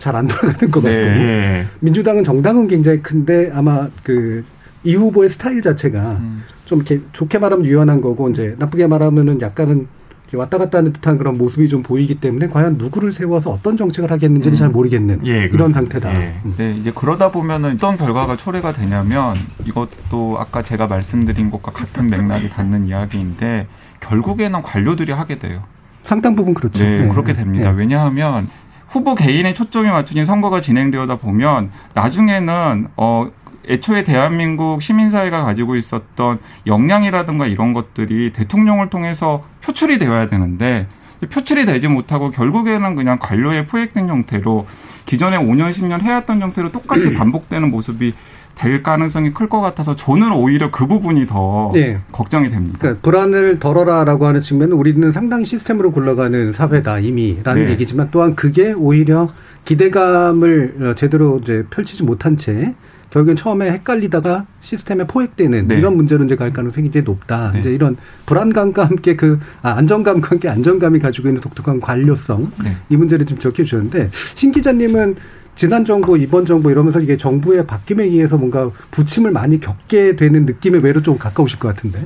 [0.00, 1.66] 잘 안 돌아가는 것 같고 네.
[1.80, 4.42] 민주당은 정당은 굉장히 큰데 아마 그
[4.82, 6.42] 이 후보의 스타일 자체가 음.
[6.64, 9.88] 좀 이렇게 좋게 말하면 유연한 거고 이제 나쁘게 말하면은 약간은
[10.32, 14.54] 왔다 갔다 하는 듯한 그런 모습이 좀 보이기 때문에 과연 누구를 세워서 어떤 정책을 하겠는지는
[14.54, 14.56] 음.
[14.56, 16.14] 잘 모르겠는 예, 이런 상태다.
[16.14, 16.34] 예.
[16.44, 16.54] 음.
[16.56, 22.48] 네, 이제 그러다 보면은 어떤 결과가 초래가 되냐면 이것도 아까 제가 말씀드린 것과 같은 맥락이
[22.48, 23.66] 닿는 이야기인데
[24.00, 25.62] 결국에는 관료들이 하게 돼요.
[26.02, 26.82] 상당 부분 그렇죠.
[26.82, 27.08] 네, 네.
[27.08, 27.70] 그렇게 됩니다.
[27.70, 27.76] 네.
[27.76, 28.48] 왜냐하면
[28.88, 33.30] 후보 개인의 초점이 맞춰진 선거가 진행되다 보면 나중에는 어
[33.68, 40.86] 애초에 대한민국 시민사회가 가지고 있었던 역량이라든가 이런 것들이 대통령을 통해서 표출이 되어야 되는데
[41.30, 44.66] 표출이 되지 못하고 결국에는 그냥 관료의 포획된 형태로
[45.10, 48.14] 기존에 5년, 10년 해왔던 형태로 똑같이 반복되는 모습이
[48.54, 51.98] 될 가능성이 클 것 같아서 저는 오히려 그 부분이 더 네.
[52.12, 52.78] 걱정이 됩니다.
[52.78, 57.70] 그러니까 불안을 덜어라라고 하는 측면은 우리는 상당 시스템으로 굴러가는 사회다 이미라는 네.
[57.72, 59.28] 얘기지만 또한 그게 오히려
[59.64, 62.76] 기대감을 어, 제대로 이제 펼치지 못한 채
[63.10, 65.76] 결국엔 처음에 헷갈리다가 시스템에 포획되는 네.
[65.76, 67.52] 이런 문제로 이제 갈 가능성이 이제 높다.
[67.52, 67.60] 네.
[67.60, 67.96] 이제 이런
[68.26, 72.76] 불안감과 함께 그 아, 안정감과 함께 안정감이 가지고 있는 독특한 관료성 네.
[72.88, 75.16] 이 문제를 좀 적혀 주셨는데 신 기자님은
[75.56, 80.78] 지난 정부, 이번 정부 이러면서 이게 정부의 바뀜에 의해서 뭔가 부침을 많이 겪게 되는 느낌에
[80.78, 81.98] 외로 좀 가까우실 것 같은데.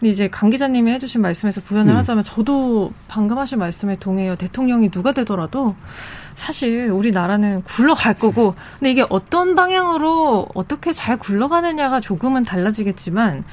[0.00, 1.96] 근데 이제 강 기자님이 해주신 말씀에서 부연을 음.
[1.98, 4.34] 하자면 저도 방금 하신 말씀에 동의해요.
[4.34, 5.76] 대통령이 누가 되더라도
[6.34, 13.44] 사실 우리나라는 굴러갈 거고 근데 이게 어떤 방향으로 어떻게 잘 굴러가느냐가 조금은 달라지겠지만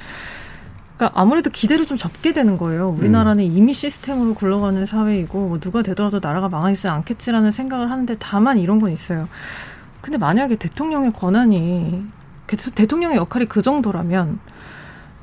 [0.98, 2.90] 그러니까 아무래도 기대를 좀 접게 되는 거예요.
[2.90, 3.52] 우리나라는 음.
[3.56, 8.92] 이미 시스템으로 굴러가는 사회이고 뭐 누가 되더라도 나라가 망하지 않겠지라는 생각을 하는데 다만 이런 건
[8.92, 9.30] 있어요.
[10.02, 12.04] 근데 만약에 대통령의 권한이
[12.76, 14.40] 대통령의 역할이 그 정도라면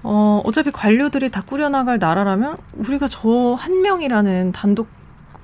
[0.03, 4.89] 어 어차피 관료들이 다 꾸려나갈 나라라면 우리가 저 한 명이라는 단독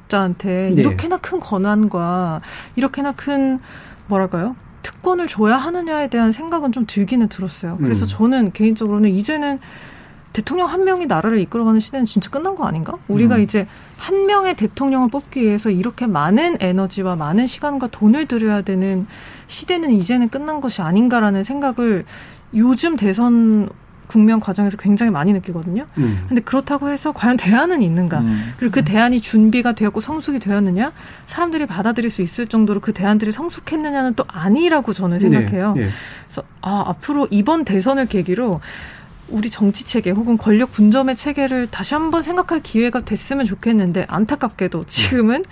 [0.08, 0.80] 자한테 네.
[0.80, 2.40] 이렇게나 큰 권한과
[2.76, 3.60] 이렇게나 큰
[4.06, 4.56] 뭐랄까요?
[4.82, 7.78] 특권을 줘야 하느냐에 대한 생각은 좀 들기는 들었어요.
[7.78, 8.08] 그래서 음.
[8.08, 9.58] 저는 개인적으로는 이제는
[10.32, 12.94] 대통령 한 명이 나라를 이끌어가는 시대는 진짜 끝난 거 아닌가?
[13.08, 13.42] 우리가 음.
[13.42, 13.66] 이제
[13.98, 19.06] 한 명의 대통령을 뽑기 위해서 이렇게 많은 에너지와 많은 시간과 돈을 들여야 되는
[19.46, 22.04] 시대는 이제는 끝난 것이 아닌가라는 생각을
[22.54, 23.68] 요즘 대선
[24.06, 25.86] 국면 과정에서 굉장히 많이 느끼거든요.
[25.98, 26.24] 음.
[26.28, 28.20] 근데 그렇다고 해서 과연 대안은 있는가?
[28.20, 28.52] 음.
[28.58, 30.92] 그리고 그 대안이 준비가 되었고 성숙이 되었느냐?
[31.26, 35.20] 사람들이 받아들일 수 있을 정도로 그 대안들이 성숙했느냐는 또 아니라고 저는 네.
[35.20, 35.72] 생각해요.
[35.74, 35.84] 네.
[35.84, 35.90] 네.
[36.26, 38.60] 그래서 아, 앞으로 이번 대선을 계기로
[39.28, 45.44] 우리 정치 체계 혹은 권력 분점의 체계를 다시 한번 생각할 기회가 됐으면 좋겠는데 안타깝게도 지금은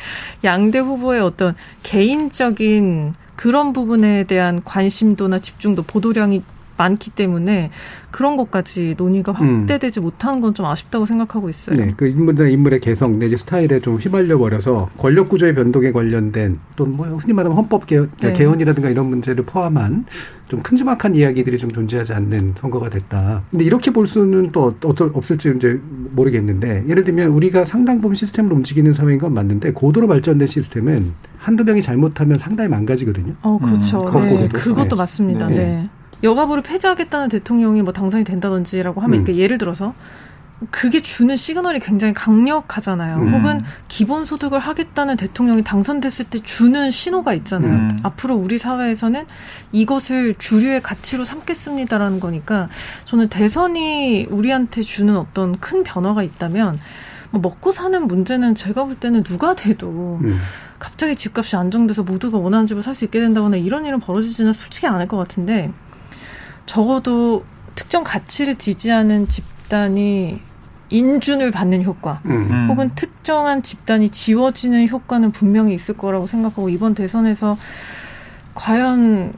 [0.44, 6.42] 양대 후보의 어떤 개인적인 그런 부분에 대한 관심도나 집중도 보도량이
[6.80, 7.70] 많기 때문에
[8.10, 9.60] 그런 것까지 논의가 음.
[9.60, 10.02] 확대되지 음.
[10.02, 11.76] 못하는 건좀 아쉽다고 생각하고 있어요.
[11.76, 16.90] 네, 그 인물이나 인물의 개성 내지 스타일에 좀 휘말려 버려서 권력 구조의 변동에 관련된 또
[16.90, 18.32] 뭐 흔히 말하면 헌법 개헌, 네.
[18.32, 20.06] 개헌이라든가 이런 문제를 포함한
[20.48, 23.42] 좀 큼지막한 이야기들이 좀 존재하지 않는 선거가 됐다.
[23.50, 28.52] 근데 이렇게 볼 수는 또 어떨 없을지 이제 모르겠는데 예를 들면 우리가 상당 부분 시스템을
[28.52, 33.34] 움직이는 사회인 건 맞는데 고도로 발전된 시스템은 한두 명이 잘못하면 상당히 망가지거든요.
[33.42, 33.98] 어, 그렇죠.
[34.00, 34.96] 음, 네, 그것도 네.
[34.96, 35.46] 맞습니다.
[35.48, 35.56] 네.
[35.56, 35.90] 네.
[36.22, 39.24] 여가부를 폐지하겠다는 대통령이 뭐 당선이 된다든지라고 하면 음.
[39.24, 39.94] 그러니까 예를 들어서
[40.70, 43.16] 그게 주는 시그널이 굉장히 강력하잖아요.
[43.16, 43.32] 음.
[43.32, 47.72] 혹은 기본소득을 하겠다는 대통령이 당선됐을 때 주는 신호가 있잖아요.
[47.72, 47.98] 음.
[48.02, 49.24] 앞으로 우리 사회에서는
[49.72, 52.68] 이것을 주류의 가치로 삼겠습니다라는 거니까
[53.06, 56.78] 저는 대선이 우리한테 주는 어떤 큰 변화가 있다면
[57.30, 60.38] 뭐 먹고 사는 문제는 제가 볼 때는 누가 돼도 음.
[60.78, 65.08] 갑자기 집값이 안정돼서 모두가 원하는 집을 살 수 있게 된다거나 이런 일은 벌어지지는 솔직히 않을
[65.08, 65.70] 것 같은데
[66.66, 67.44] 적어도
[67.74, 70.40] 특정 가치를 지지하는 집단이
[70.90, 72.48] 인준을 받는 효과 음.
[72.50, 72.68] 음.
[72.68, 77.56] 혹은 특정한 집단이 지워지는 효과는 분명히 있을 거라고 생각하고 이번 대선에서
[78.54, 79.32] 과연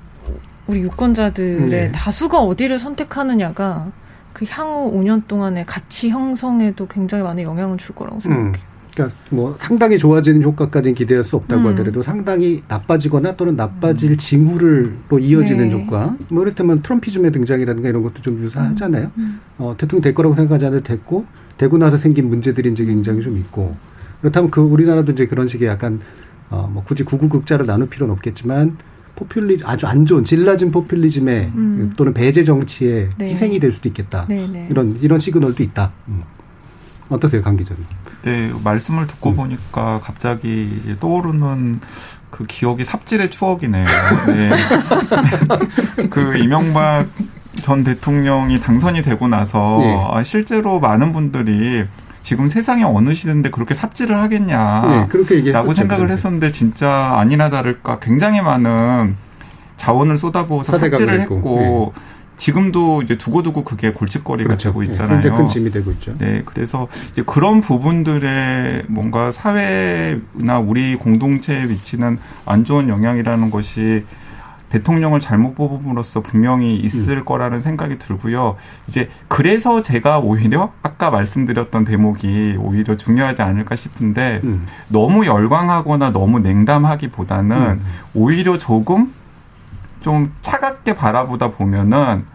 [0.67, 1.93] 우리 유권자들의 네.
[1.93, 3.91] 다수가 어디를 선택하느냐가
[4.33, 8.47] 그 향후 5년 동안의 가치 형성에도 굉장히 많은 영향을 줄 거라고 생각해요.
[8.47, 8.72] 음.
[8.95, 11.67] 그러니까 뭐 상당히 좋아지는 효과까지는 기대할 수 없다고 음.
[11.69, 14.17] 하더라도 상당히 나빠지거나 또는 나빠질 음.
[14.17, 15.75] 징후를로 이어지는 네.
[15.75, 16.15] 효과.
[16.29, 19.11] 뭐 이를테면 트럼피즘의 등장이라든가 이런 것도 좀 유사하잖아요.
[19.17, 19.23] 음.
[19.23, 19.41] 음.
[19.59, 21.25] 어, 대통령 될 거라고 생각하지 않아도 됐고
[21.57, 23.77] 되고 나서 생긴 문제들이 이제 굉장히 좀 있고
[24.21, 26.01] 그렇다면 그 우리나라도 이제 그런 식의 약간
[26.51, 28.77] 어, 뭐 굳이 구구극자를 나눌 필요는 없겠지만
[29.17, 31.93] 포퓰리 아주 안 좋은 질 낮은 포퓰리즘에 음.
[31.97, 33.31] 또는 배제 정치에 네.
[33.31, 34.27] 희생이 될 수도 있겠다.
[34.29, 34.69] 네, 네.
[34.71, 35.93] 이런 이런 시그널도 있다.
[36.09, 36.23] 음.
[37.09, 37.85] 어떠세요, 강 기자님?
[38.23, 39.37] 네, 말씀을 듣고 음.
[39.37, 41.81] 보니까 갑자기 떠오르는
[42.31, 43.85] 그 기억이 삽질의 추억이네요.
[44.29, 44.51] 네.
[46.09, 47.07] 그 이명박
[47.61, 50.25] 전 대통령이 당선이 되고 나서 네.
[50.25, 51.85] 실제로 많은 분들이
[52.23, 54.87] 지금 세상에 어느 시대인데 그렇게 삽질을 하겠냐.
[54.87, 59.17] 네, 그렇게 라고 생각을 했었는데 진짜 아니나 다를까 굉장히 많은
[59.77, 62.03] 자원을 쏟아부어서 삽질을 했고 네.
[62.37, 64.71] 지금도 이제 두고두고 그게 골칫거리가 그렇죠.
[64.71, 65.21] 되고 네, 있잖아요.
[65.21, 66.17] 굉장히 큰 짐이 되고 있죠.
[66.19, 74.05] 네, 그래서 이제 그런 부분들의 뭔가 사회나 우리 공동체에 미치는 안 좋은 영향이라는 것이
[74.73, 77.25] 대통령을 잘못 뽑음으로써 분명히 있을 음.
[77.27, 78.57] 거라는 생각이 들고요.
[78.89, 84.67] 이제 그래서 제가 오히려 아까 말씀드렸던 대목이 오히려 중요하지 않을까 싶은데 음.
[84.89, 87.85] 너무 열광하거나 너무 냉담하기보다는 음.
[88.15, 89.13] 오히려 조금
[90.03, 92.27] 좀 차갑게 바라보다 보면은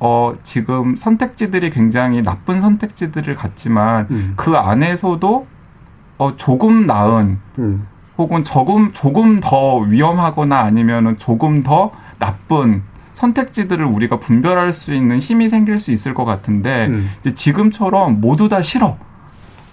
[0.00, 4.32] 어 지금 선택지들이 굉장히 나쁜 선택지들을 갖지만 음.
[4.36, 5.46] 그 안에서도
[6.18, 7.86] 어 조금 나은 음.
[8.18, 15.48] 혹은 조금 조금 더 위험하거나 아니면은 조금 더 나쁜 선택지들을 우리가 분별할 수 있는 힘이
[15.48, 17.10] 생길 수 있을 것 같은데 음.
[17.34, 18.96] 지금처럼 모두 다 싫어.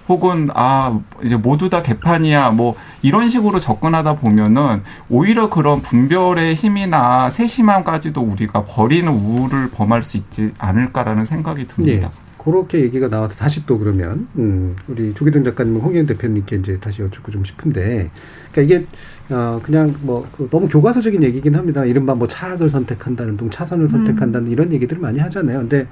[0.08, 7.30] 혹은 아 이제 모두 다 개판이야 뭐 이런 식으로 접근하다 보면은 오히려 그런 분별의 힘이나
[7.30, 12.08] 세심함까지도 우리가 버리는 우를 범할 수 있지 않을까라는 생각이 듭니다.
[12.14, 12.28] 예.
[12.38, 17.30] 그렇게 얘기가 나와서 다시 또 그러면 음 우리 조기동 작가님, 홍현 대표님께 이제 다시 여쭙고
[17.30, 18.10] 좀 싶은데,
[18.52, 18.86] 그러니까 이게
[19.30, 21.84] 어 그냥 뭐 그 너무 교과서적인 얘기긴 합니다.
[21.84, 24.52] 이른바 뭐 차악을 선택한다는 등 차선을 선택한다는 음.
[24.54, 25.60] 이런 얘기들을 많이 하잖아요.
[25.60, 25.88] 근데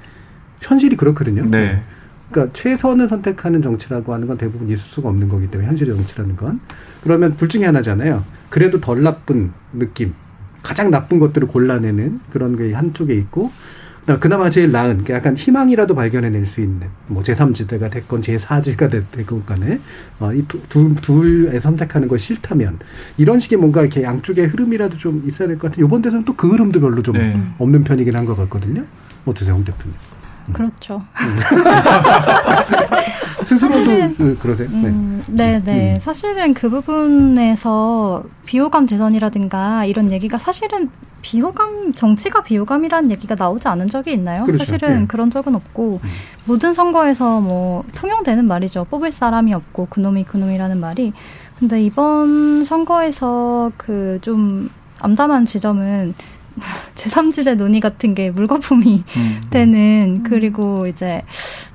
[0.62, 1.44] 현실이 그렇거든요.
[1.44, 1.82] 네.
[2.36, 6.60] 그러니까 최선을 선택하는 정치라고 하는 건 대부분 있을 수가 없는 거기 때문에 현실의 정치라는 건
[7.02, 8.24] 그러면 둘 중에 하나잖아요.
[8.50, 10.12] 그래도 덜 나쁜 느낌,
[10.62, 13.50] 가장 나쁜 것들을 골라내는 그런 게 한쪽에 있고
[14.20, 19.80] 그나마 제일 나은 약간 희망이라도 발견해낼 수 있는 뭐 제3지대가 됐건 제4지가 됐건 간에
[20.20, 20.60] 어, 이두
[21.00, 22.78] 둘에 선택하는 걸 싫다면
[23.16, 25.86] 이런 식의 뭔가 이렇게 양쪽의 흐름이라도 좀 있어야 될 것 같아요.
[25.86, 27.40] 이번 대선 또 그 흐름도 별로 좀 네.
[27.58, 28.84] 없는 편이긴 한 것 같거든요.
[29.24, 29.94] 어떠세요, 홍 대표님?
[30.52, 31.02] 그렇죠.
[33.44, 34.68] 스스로도 그, 그러세요?
[34.70, 35.94] 음, 네, 네.
[35.94, 36.00] 음.
[36.00, 40.90] 사실은 그 부분에서 비호감 대선이라든가 이런 얘기가 사실은
[41.22, 44.44] 비호감 정치가 비호감이라는 얘기가 나오지 않은 적이 있나요?
[44.44, 44.64] 그렇죠.
[44.64, 45.06] 사실은 네.
[45.06, 46.08] 그런 적은 없고 음.
[46.44, 48.84] 모든 선거에서 뭐 통용되는 말이죠.
[48.90, 51.12] 뽑을 사람이 없고 그놈이 그놈이라는 말이.
[51.58, 56.14] 근데 이번 선거에서 그 좀 암담한 지점은
[56.94, 59.40] 제3지대 논의 같은 게 물거품이 음.
[59.50, 61.22] 되는 그리고 이제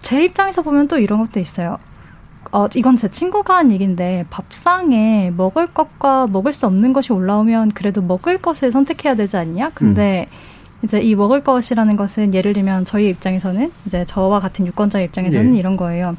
[0.02, 1.78] 제 입장에서 보면 또 이런 것도 있어요.
[2.52, 8.02] 어, 이건 제 친구가 한 얘기인데 밥상에 먹을 것과 먹을 수 없는 것이 올라오면 그래도
[8.02, 9.72] 먹을 것을 선택해야 되지 않냐?
[9.74, 10.86] 근데 음.
[10.86, 15.60] 이제 이 먹을 것이라는 것은 예를 들면 저희 입장에서는 이제 저와 같은 유권자의 입장에서는 네.
[15.60, 16.18] 이런 거예요.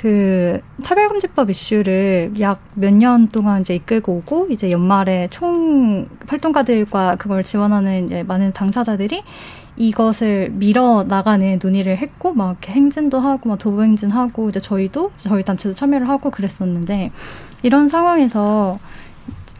[0.00, 7.42] 그 차별금지법 이슈를 약 몇 년 동안 이제 이끌고 오고 이제 연말에 총 활동가들과 그걸
[7.44, 9.22] 지원하는 이제 많은 당사자들이
[9.76, 15.42] 이것을 밀어 나가는 논의를 했고 막 이렇게 행진도 하고 막 도보 행진하고 이제 저희도 저희
[15.42, 17.10] 단체도 참여를 하고 그랬었는데
[17.62, 18.78] 이런 상황에서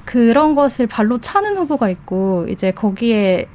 [0.07, 3.47] 그런 것을 발로 차는 후보가 있고 이제 거기에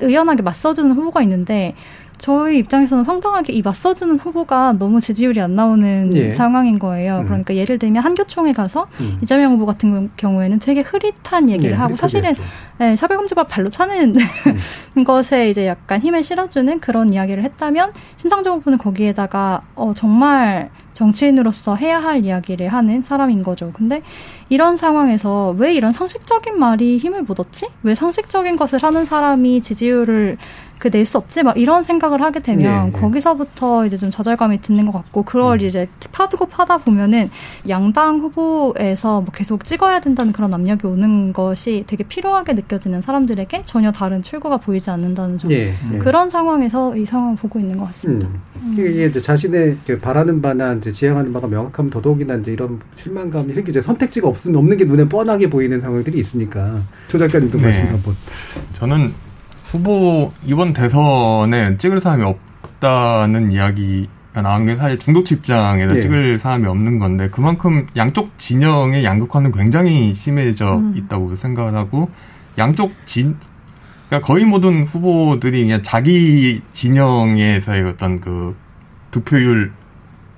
[0.00, 1.74] 의연하게 맞서주는 후보가 있는데
[2.20, 6.30] 저희 입장에서는 황당하게 이 맞서주는 후보가 너무 지지율이 안 나오는 예.
[6.30, 7.20] 상황인 거예요.
[7.20, 7.24] 음.
[7.24, 9.18] 그러니까 예를 들면 한교총에 가서 음.
[9.22, 12.34] 이재명 후보 같은 경우에는 되게 흐릿한 얘기를 예, 하고 사실은
[12.76, 14.14] 네, 차별금지법 발로 차는
[14.96, 15.04] 음.
[15.04, 22.02] 것에 이제 약간 힘을 실어주는 그런 이야기를 했다면 심상정 후보는 거기에다가 어, 정말 정치인으로서 해야
[22.02, 23.70] 할 이야기를 하는 사람인 거죠.
[23.72, 24.02] 근데
[24.50, 27.68] 이런 상황에서 왜 이런 상식적인 말이 힘을 못 얻지?
[27.82, 30.36] 왜 상식적인 것을 하는 사람이 지지율을
[30.80, 33.00] 그 낼 수 없지 막 이런 생각을 하게 되면 네, 네.
[33.00, 35.66] 거기서부터 이제 좀 좌절감이 드는 것 같고 그걸 음.
[35.66, 37.30] 이제 파두고 파다 보면은
[37.68, 43.92] 양당 후보에서 뭐 계속 찍어야 된다는 그런 압력이 오는 것이 되게 필요하게 느껴지는 사람들에게 전혀
[43.92, 45.98] 다른 출구가 보이지 않는다는 점 네, 네.
[45.98, 48.28] 그런 상황에서 이 상황을 보고 있는 것 같습니다.
[48.28, 48.40] 음.
[48.62, 48.76] 음.
[48.78, 53.82] 이게 이제 자신의 바라는 바나 이제 지향하는 바가 명확하면 더더욱이나 이제 이런 실망감이 생기죠.
[53.82, 57.64] 선택지가 없는 없는 게 눈에 뻔하게 보이는 상황들이 있으니까 조 작가님도 네.
[57.64, 58.16] 말씀 한번.
[58.74, 59.12] 저는
[59.64, 66.00] 후보 이번 대선에 찍을 사람이 없다는 이야기가 나온 게 사실 중도치 입장에서 예.
[66.00, 70.94] 찍을 사람이 없는 건데 그만큼 양쪽 진영의 양극화는 굉장히 심해져 음.
[70.96, 72.10] 있다고 생각을 하고
[72.58, 73.36] 양쪽 진
[74.08, 78.56] 그러니까 거의 모든 후보들이 그냥 자기 진영에서의 어떤 그
[79.10, 79.72] 득표율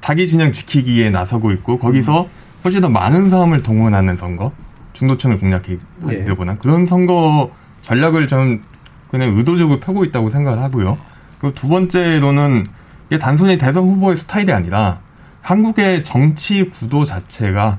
[0.03, 2.42] 자기 진영 지키기에 나서고 있고 거기서 음.
[2.65, 4.53] 훨씬 더 많은 사람을 동원하는 선거
[4.93, 6.57] 중도층을 공략하기 때문에 예.
[6.61, 7.51] 그런 선거
[7.83, 8.63] 전략을 좀
[9.11, 10.97] 그냥 의도적으로 펴고 있다고 생각을 하고요.
[11.41, 12.67] 그리고 두 번째로는
[13.09, 15.01] 이게 단순히 대선 후보의 스타일이 아니라
[15.41, 17.79] 한국의 정치 구도 자체가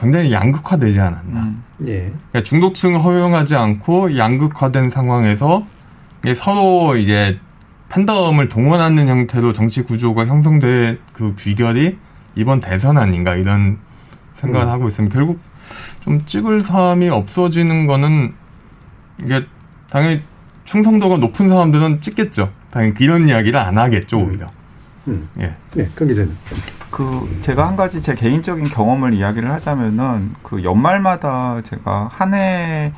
[0.00, 1.40] 굉장히 양극화되지 않았나.
[1.40, 2.12] 음, 예.
[2.30, 5.64] 그러니까 중도층을 허용하지 않고 양극화된 상황에서
[6.34, 7.38] 서로 이제
[7.90, 11.98] 팬덤을 동원하는 형태로 정치 구조가 형성된 그 귀결이
[12.38, 13.78] 이번 대선 아닌가 이런
[14.36, 14.70] 생각을 음.
[14.72, 15.40] 하고 있으면 결국
[16.00, 18.32] 좀 찍을 사람이 없어지는 거는
[19.18, 19.44] 이게
[19.90, 20.22] 당연히
[20.64, 22.50] 충성도가 높은 사람들은 찍겠죠.
[22.70, 24.28] 당연히 이런 이야기를 안 하겠죠, 음.
[24.28, 24.46] 오히려.
[25.08, 25.28] 음.
[25.40, 25.54] 예.
[25.74, 26.36] 네, 강 기자님.
[26.90, 32.92] 그 제가 한 가지 제 개인적인 경험을 이야기를 하자면은 그 연말마다 제가 한 해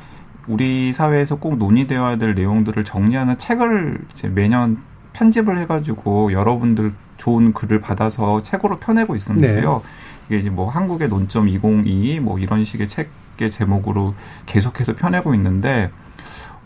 [0.47, 3.99] 우리 사회에서 꼭 논의되어야 될 내용들을 정리하는 책을
[4.31, 4.77] 매년
[5.13, 9.83] 편집을 해가지고 여러분들 좋은 글을 받아서 책으로 펴내고 있었는데요.
[9.83, 9.89] 네.
[10.27, 14.15] 이게 이제 뭐 한국의 논점 2022 뭐 이런 식의 책의 제목으로
[14.47, 15.91] 계속해서 펴내고 있는데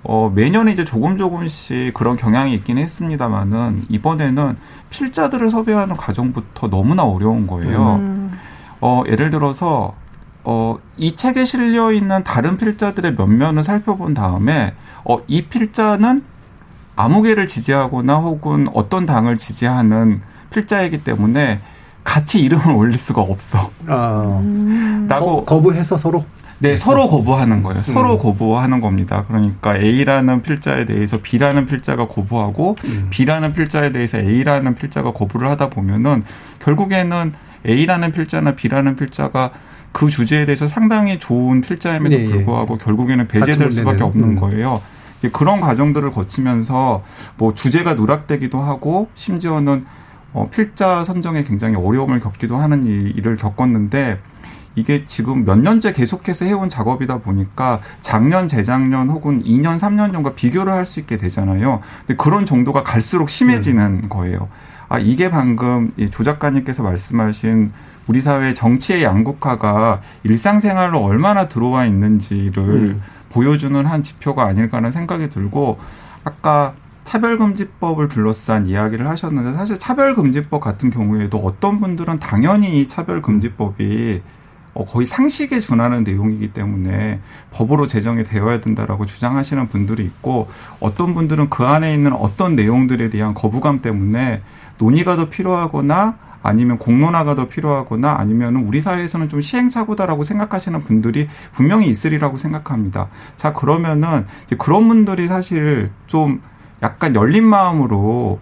[0.03, 4.55] 어, 매년 이제 조금 조금씩 그런 경향이 있긴 했습니다만은 이번에는
[4.91, 7.95] 필자들을 섭외하는 과정부터 너무나 어려운 거예요.
[7.95, 8.31] 음.
[8.79, 9.93] 어, 예를 들어서
[10.43, 16.23] 어, 이 책에 실려 있는 다른 필자들의 면면을 살펴본 다음에 어, 이 필자는
[16.95, 20.21] 아무개를 지지하거나 혹은 어떤 당을 지지하는
[20.55, 21.59] 필자이기 때문에
[22.03, 23.71] 같이 이름을 올릴 수가 없어.
[23.87, 24.41] 아,
[25.07, 26.23] 라고 거, 부해서 서로
[26.59, 27.83] 네, 네, 서로 거부하는 거예요.
[27.83, 28.17] 서로 음.
[28.17, 29.25] 거부하는 겁니다.
[29.27, 33.07] 그러니까 A라는 필자에 대해서 B라는 필자가 거부하고 음.
[33.09, 36.23] B라는 필자에 대해서 A라는 필자가 거부를 하다 보면은
[36.59, 37.33] 결국에는
[37.67, 39.51] A라는 필자나 B라는 필자가
[39.91, 42.29] 그 주제에 대해서 상당히 좋은 필자임에도 네, 예.
[42.29, 42.83] 불구하고 예.
[42.83, 44.35] 결국에는 배제될 수밖에 없는 음.
[44.35, 44.81] 거예요.
[45.31, 47.03] 그런 과정들을 거치면서
[47.37, 49.85] 뭐 주제가 누락되기도 하고 심지어는
[50.35, 54.19] 어 필자 선정에 굉장히 어려움을 겪기도 하는 일을 겪었는데
[54.75, 60.73] 이게 지금 몇 년째 계속해서 해온 작업이다 보니까 작년, 재작년 혹은 2년, 3년 전과 비교를
[60.73, 61.79] 할 수 있게 되잖아요.
[61.99, 64.09] 근데 그런 정도가 갈수록 심해지는 음.
[64.09, 64.49] 거예요.
[64.89, 67.71] 아, 이게 방금 조 작가님께서 말씀하신
[68.07, 73.01] 우리 사회 정치의 양극화가 일상생활로 얼마나 들어와 있는지를 음.
[73.29, 75.79] 보여주는 한 지표가 아닐까 하는 생각이 들고
[76.25, 76.73] 아까
[77.05, 84.21] 차별금지법을 둘러싼 이야기를 하셨는데 사실 차별금지법 같은 경우에도 어떤 분들은 당연히 이 차별금지법이
[84.73, 90.49] 어, 거의 상식에 준하는 내용이기 때문에 법으로 제정이 되어야 된다라고 주장하시는 분들이 있고
[90.81, 94.41] 어떤 분들은 그 안에 있는 어떤 내용들에 대한 거부감 때문에
[94.77, 101.87] 논의가 더 필요하거나 아니면 공론화가 더 필요하거나 아니면 우리 사회에서는 좀 시행착오다라고 생각하시는 분들이 분명히
[101.87, 103.07] 있으리라고 생각합니다.
[103.35, 104.27] 자, 그러면은
[104.59, 106.41] 그런 분들이 사실 좀
[106.85, 108.39] 약간 열린 마음으로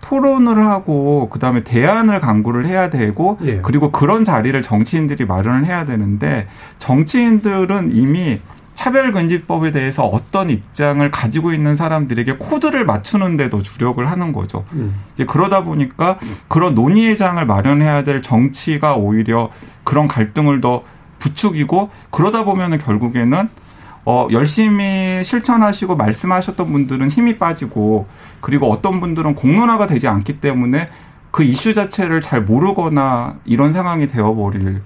[0.00, 3.60] 토론을 하고 그다음에 대안을 강구를 해야 되고 예.
[3.60, 6.48] 그리고 그런 자리를 정치인들이 마련을 해야 되는데
[6.78, 8.40] 정치인들은 이미
[8.74, 14.64] 차별금지법에 대해서 어떤 입장을 가지고 있는 사람들에게 코드를 맞추는데도 주력을 하는 거죠.
[14.72, 14.94] 음.
[15.14, 19.50] 이제 그러다 보니까 그런 논의의 장을 마련해야 될 정치가 오히려
[19.82, 20.84] 그런 갈등을 더
[21.18, 23.48] 부추기고 그러다 보면은 결국에는
[24.10, 28.06] 어 열심히 실천하시고 말씀하셨던 분들은 힘이 빠지고
[28.40, 30.88] 그리고 어떤 분들은 공론화가 되지 않기 때문에
[31.30, 34.80] 그 이슈 자체를 잘 모르거나 이런 상황이 되어버릴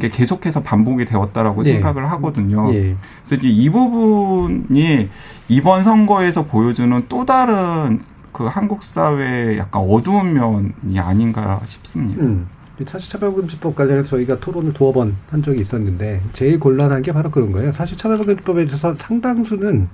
[0.00, 1.74] 게 계속해서 반복이 되었다라고 예.
[1.74, 2.74] 생각을 하거든요.
[2.74, 2.96] 예.
[3.24, 5.08] 그래서 이 부분이
[5.46, 8.00] 이번 선거에서 보여주는 또 다른
[8.32, 12.24] 그 한국 사회의 약간 어두운 면이 아닌가 싶습니다.
[12.24, 12.48] 음.
[12.86, 17.52] 사실 차별금지법 관련해서 저희가 토론을 두어 번 한 적이 있었는데 제일 곤란한 게 바로 그런
[17.52, 17.72] 거예요.
[17.72, 19.88] 사실 차별금지법에 대해서 상당수는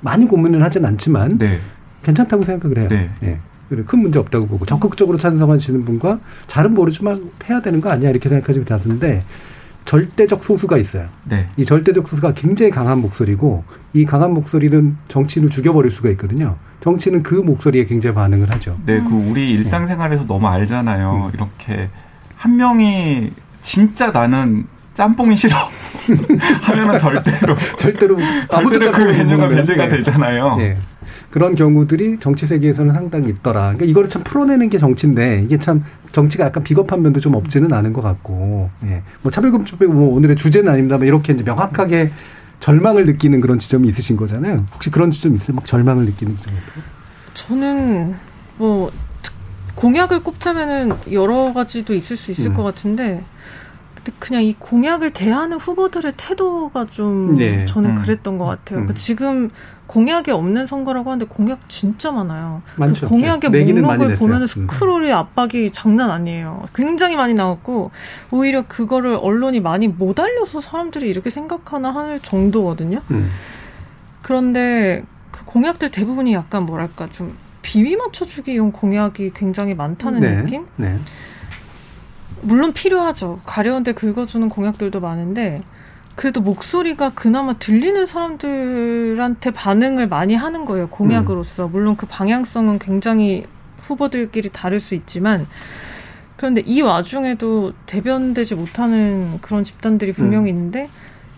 [0.00, 1.60] 많이 고민을 하진 않지만 네.
[2.02, 2.88] 괜찮다고 생각을 해요.
[2.88, 3.10] 네.
[3.22, 3.38] 예.
[3.86, 6.18] 큰 문제 없다고 보고 적극적으로 찬성하시는 분과
[6.48, 9.22] 잘은 모르지만 해야 되는 거 아니야 이렇게 생각하시면 되는데
[9.84, 11.06] 절대적 소수가 있어요.
[11.24, 11.48] 네.
[11.56, 16.56] 이 절대적 소수가 굉장히 강한 목소리고 이 강한 목소리는 정치인을 죽여버릴 수가 있거든요.
[16.80, 18.78] 정치는 그 목소리에 굉장히 반응을 하죠.
[18.86, 20.28] 네, 그 우리 일상생활에서 네.
[20.28, 21.26] 너무 알잖아요.
[21.26, 21.30] 음.
[21.34, 21.90] 이렇게
[22.40, 23.30] 한 명이
[23.60, 25.54] 진짜 나는 짬뽕이 싫어
[26.62, 28.16] 하면은 절대로 절대로
[28.50, 29.96] 절대로 그 메뉴가 배제가 네.
[29.96, 30.56] 되잖아요.
[30.56, 30.78] 네.
[31.28, 33.60] 그런 경우들이 정치 세계에서는 상당히 있더라.
[33.60, 37.92] 그러니까 이거를 참 풀어내는 게 정치인데 이게 참 정치가 약간 비겁한 면도 좀 없지는 않은
[37.92, 39.02] 것 같고, 예.
[39.20, 42.10] 뭐 차별금지법 뭐 오늘의 주제는 아닙니다만 이렇게 이제 명확하게
[42.60, 44.64] 절망을 느끼는 그런 지점이 있으신 거잖아요.
[44.72, 45.56] 혹시 그런 지점 있어요?
[45.56, 46.54] 막 절망을 느끼는 지점?
[47.34, 48.14] 저는
[48.56, 48.90] 뭐
[49.80, 52.54] 공약을 꼽자면은 여러 가지도 있을 수 있을 음.
[52.54, 53.22] 것 같은데.
[53.94, 57.64] 근데 그냥 이 공약을 대하는 후보들의 태도가 좀 네.
[57.64, 58.02] 저는 음.
[58.02, 58.76] 그랬던 것 같아요.
[58.76, 58.94] 그러니까 음.
[58.94, 59.50] 지금
[59.86, 62.62] 공약이 없는 선거라고 하는데 공약 진짜 많아요.
[62.74, 63.08] 그 많죠.
[63.08, 63.72] 그 공약의 네.
[63.72, 64.46] 목록을 보면 음.
[64.46, 66.64] 스크롤이 압박이 장난 아니에요.
[66.74, 67.90] 굉장히 많이 나왔고
[68.30, 73.00] 오히려 그거를 언론이 많이 못 알려서 사람들이 이렇게 생각하나 할 정도거든요.
[73.10, 73.30] 음.
[74.20, 80.36] 그런데 그 공약들 대부분이 약간 뭐랄까 좀 비위 맞춰주기용 공약이 굉장히 많다는 네.
[80.36, 80.66] 느낌?
[80.76, 80.98] 네.
[82.42, 83.40] 물론 필요하죠.
[83.44, 85.62] 가려운데 긁어주는 공약들도 많은데
[86.16, 90.88] 그래도 목소리가 그나마 들리는 사람들한테 반응을 많이 하는 거예요.
[90.88, 91.66] 공약으로서.
[91.66, 91.72] 음.
[91.72, 93.46] 물론 그 방향성은 굉장히
[93.82, 95.46] 후보들끼리 다를 수 있지만
[96.36, 100.56] 그런데 이 와중에도 대변되지 못하는 그런 집단들이 분명히 음.
[100.56, 100.88] 있는데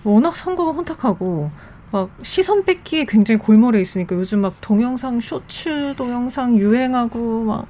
[0.05, 1.51] 워낙 선거가 혼탁하고
[1.93, 7.66] 막 시선 뺏기에 굉장히 골몰해 있으니까 요즘 막 동영상 쇼츠 동영상 유행하고 막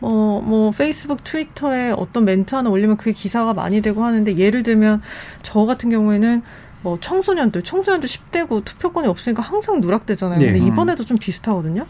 [0.00, 5.02] 뭐, 뭐, 페이스북, 트위터에 어떤 멘트 하나 올리면 그게 기사가 많이 되고 하는데, 예를 들면,
[5.42, 6.40] 저 같은 경우에는
[6.82, 10.38] 뭐 청소년들, 청소년들 10대고 투표권이 없으니까 항상 누락되잖아요.
[10.38, 10.66] 근데 네.
[10.66, 11.86] 이번에도 좀 비슷하거든요.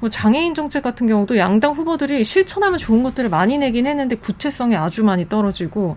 [0.00, 5.04] 뭐 장애인 정책 같은 경우도 양당 후보들이 실천하면 좋은 것들을 많이 내긴 했는데 구체성이 아주
[5.04, 5.96] 많이 떨어지고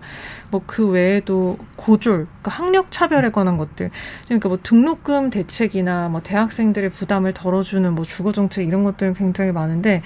[0.50, 3.90] 뭐 그 외에도 고졸, 그러니까 학력 차별에 관한 것들,
[4.24, 10.02] 그러니까 뭐 등록금 대책이나 뭐 대학생들의 부담을 덜어주는 뭐 주거 정책 이런 것들은 굉장히 많은데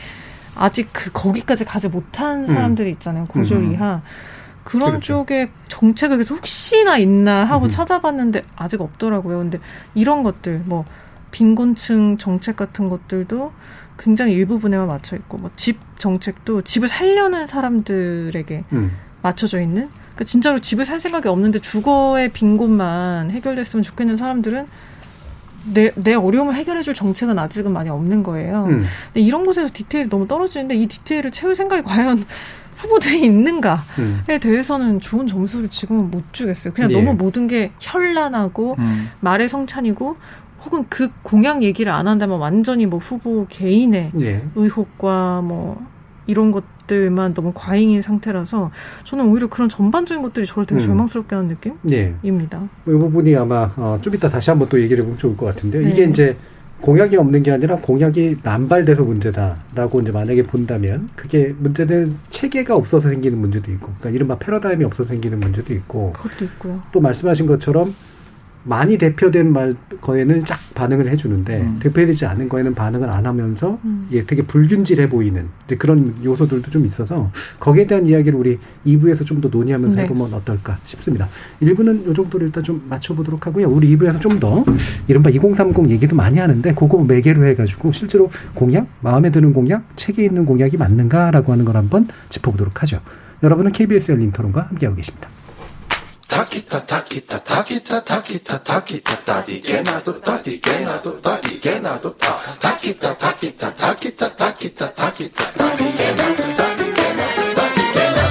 [0.54, 2.46] 아직 그 거기까지 가지 못한 음.
[2.46, 3.26] 사람들이 있잖아요.
[3.26, 3.72] 고졸 음.
[3.72, 4.02] 이하.
[4.68, 5.06] 그런 그렇죠.
[5.06, 7.70] 쪽에 정책을 그래서 혹시나 있나 하고 음.
[7.70, 9.38] 찾아봤는데 아직 없더라고요.
[9.38, 9.58] 근데
[9.94, 10.84] 이런 것들 뭐
[11.30, 13.50] 빈곤층 정책 같은 것들도
[13.98, 18.92] 굉장히 일부분에만 맞춰 있고 뭐 집 정책도 집을 살려는 사람들에게 음.
[19.22, 24.66] 맞춰져 있는 그러니까 진짜로 집을 살 생각이 없는데 주거의 빈곤만 해결됐으면 좋겠는 사람들은
[25.72, 28.66] 내, 내 어려움을 해결해줄 정책은 아직은 많이 없는 거예요.
[28.68, 28.84] 음.
[29.06, 32.24] 근데 이런 곳에서 디테일이 너무 떨어지는데 이 디테일을 채울 생각이 과연
[32.78, 34.22] 후보들이 있는가에 음.
[34.40, 36.72] 대해서는 좋은 점수를 지금은 못 주겠어요.
[36.72, 36.94] 그냥 예.
[36.94, 39.10] 너무 모든 게 현란하고 음.
[39.20, 40.16] 말의 성찬이고
[40.64, 44.42] 혹은 그 공약 얘기를 안 한다면 완전히 뭐 후보 개인의 예.
[44.54, 45.84] 의혹과 뭐
[46.26, 48.70] 이런 것들만 너무 과잉인 상태라서
[49.04, 50.86] 저는 오히려 그런 전반적인 것들이 저를 되게 음.
[50.86, 52.58] 절망스럽게 하는 느낌입니다.
[52.60, 52.66] 네.
[52.86, 55.82] 이 부분이 아마 어, 좀 이따 다시 한번 또 얘기를 해보면 좋을 것 같은데요.
[55.82, 55.90] 네.
[55.90, 56.36] 이게 이제
[56.80, 63.36] 공약이 없는 게 아니라 공약이 남발돼서 문제다라고 이제 만약에 본다면 그게 문제는 체계가 없어서 생기는
[63.38, 66.82] 문제도 있고, 그러니까 이른바 패러다임이 없어서 생기는 문제도 있고, 그것도 있고요.
[66.92, 67.94] 또 말씀하신 것처럼
[68.64, 71.78] 많이 대표된 말 거에는 쫙 반응을 해주는데 음.
[71.80, 74.08] 대표되지 않은 거에는 반응을 안 하면서 음.
[74.12, 75.46] 예, 되게 불균질해 보이는
[75.78, 77.30] 그런 요소들도 좀 있어서
[77.60, 80.02] 거기에 대한 이야기를 우리 2부에서 좀 더 논의하면서 네.
[80.02, 81.28] 해보면 어떨까 싶습니다.
[81.62, 83.68] 1부는 요 정도로 일단 좀 맞춰보도록 하고요.
[83.68, 84.64] 우리 2부에서 좀 더
[85.08, 90.44] 이른바 2030 얘기도 많이 하는데 그거 매개로 해가지고 실제로 공약, 마음에 드는 공약, 책에 있는
[90.44, 93.00] 공약이 맞는가라고 하는 걸 한번 짚어보도록 하죠.
[93.42, 95.28] 여러분은 KBS 열린 토론과 함께하고 계십니다.
[96.28, 104.28] Takita takita takita takita takita tadigena do tadigena do tadigena do ta takita takita takita
[104.36, 108.24] takita takita tadigena do tadigena do tadigena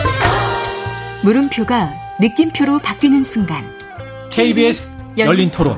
[1.24, 1.90] 물음표가
[2.22, 3.64] 느낌표로 바뀌는 순간
[4.30, 5.76] KBS 열린 토론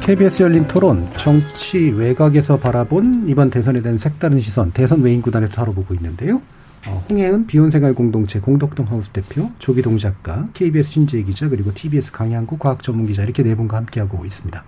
[0.00, 5.94] KBS 열린 토론 정치 외곽에서 바라본 이번 대선에 대한 색다른 시선 대선 외인 구단에서 다뤄보고
[5.94, 6.40] 있는데요.
[6.86, 12.58] 어, 홍혜은 비혼생활 공동체 공덕동 하우스 대표, 조기동 작가, KBS 신재 기자, 그리고 TBS 강양구
[12.58, 14.62] 과학 전문 기자 이렇게 네 분과 함께하고 있습니다.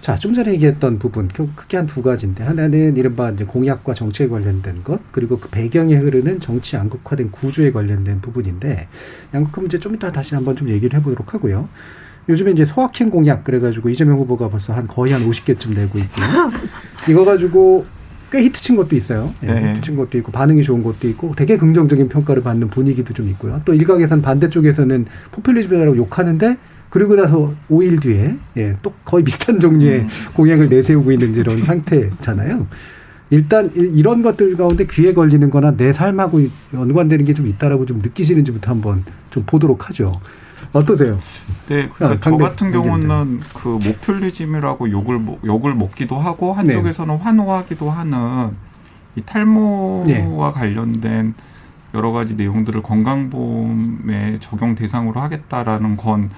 [0.00, 4.82] 자, 좀 전에 얘기했던 부분 크게 한 두 가지인데 하나는 이른바 이제 공약과 정치에 관련된
[4.84, 8.88] 것 그리고 그 배경에 흐르는 정치 양극화된 구조에 관련된 부분인데
[9.34, 11.68] 양극화 문제 좀 이따 다시 한번 좀 얘기를 해보도록 하고요.
[12.28, 16.14] 요즘에 이제 소확행 공약 그래가지고 이재명 후보가 벌써 한 거의 한 50개쯤 내고 있고
[17.08, 17.84] 이거 가지고
[18.30, 19.32] 꽤 히트친 것도 있어요.
[19.42, 19.74] 예, 네.
[19.74, 23.60] 히트친 것도 있고 반응이 좋은 것도 있고 되게 긍정적인 평가를 받는 분위기도 좀 있고요.
[23.64, 26.56] 또 일각에서는 반대쪽에서는 포퓰리즘이라고 욕하는데
[26.90, 30.08] 그리고 나서 5일 뒤에 예, 또 거의 비슷한 종류의 음.
[30.34, 32.66] 공약을 내세우고 있는 이런 상태잖아요.
[33.30, 36.40] 일단 이런 것들 가운데 귀에 걸리는 거나 내 삶하고
[36.72, 40.12] 연관되는 게 좀 있다라고 좀 느끼시는지부터 한번 좀 보도록 하죠.
[40.72, 41.18] 어떠세요?
[41.68, 47.22] 네, 그러니까 저 같은 경우는 그 모퓰리즘이라고 욕을 욕을 먹기도 하고 한쪽에서는 네.
[47.22, 48.56] 환호하기도 하는
[49.16, 50.24] 이 탈모와 네.
[50.54, 51.34] 관련된
[51.94, 56.30] 여러 가지 내용들을 건강보험에 적용 대상으로 하겠다라는 건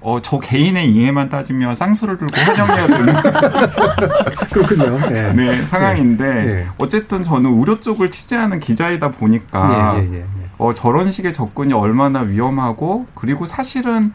[0.00, 3.14] 어, 저 개인의 이해만 따지면 쌍수를 들고 환영해야 되는
[4.52, 4.98] 그렇군요.
[5.10, 6.66] 네, 네 상황인데 네.
[6.78, 10.24] 어쨌든 저는 의료 쪽을 취재하는 기자이다 보니까 예.
[10.58, 14.12] 어, 저런 식의 접근이 얼마나 위험하고 그리고 사실은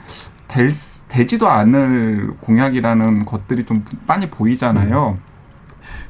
[0.48, 0.72] 될,
[1.08, 5.18] 되지도 않을 공약이라는 것들이 좀 많이 보이잖아요.
[5.18, 5.34] 음.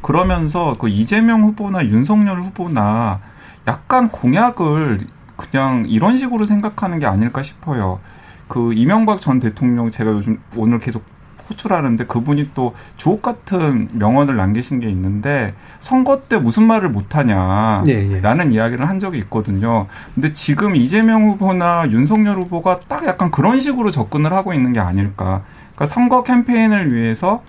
[0.01, 3.21] 그러면서 그 이재명 후보나 윤석열 후보나
[3.67, 4.99] 약간 공약을
[5.38, 7.99] 그냥 이런 식으로 생각하는 게 아닐까 싶어요.
[8.47, 11.03] 그 이명박 전 대통령 제가 요즘 오늘 계속
[11.49, 18.51] 호출하는데 그분이 또 주옥 같은 명언을 남기신 게 있는데 선거 때 무슨 말을 못하냐라는 예,
[18.51, 18.55] 예.
[18.55, 19.87] 이야기를 한 적이 있거든요.
[20.13, 25.43] 근데 지금 이재명 후보나 윤석열 후보가 딱 약간 그런 식으로 접근을 하고 있는 게 아닐까.
[25.75, 27.41] 그러니까 선거 캠페인을 위해서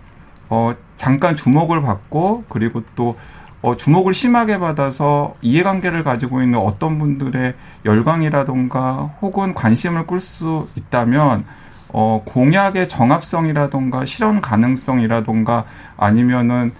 [0.48, 3.16] 어 잠깐 주목을 받고 그리고 또
[3.64, 7.54] 어, 주목을 심하게 받아서 이해관계를 가지고 있는 어떤 분들의
[7.86, 11.46] 열광이라던가 혹은 관심을 끌 수 있다면
[11.96, 15.64] 어, 공약의 정합성이라던가 실현 가능성이라던가
[15.96, 16.72] 아니면은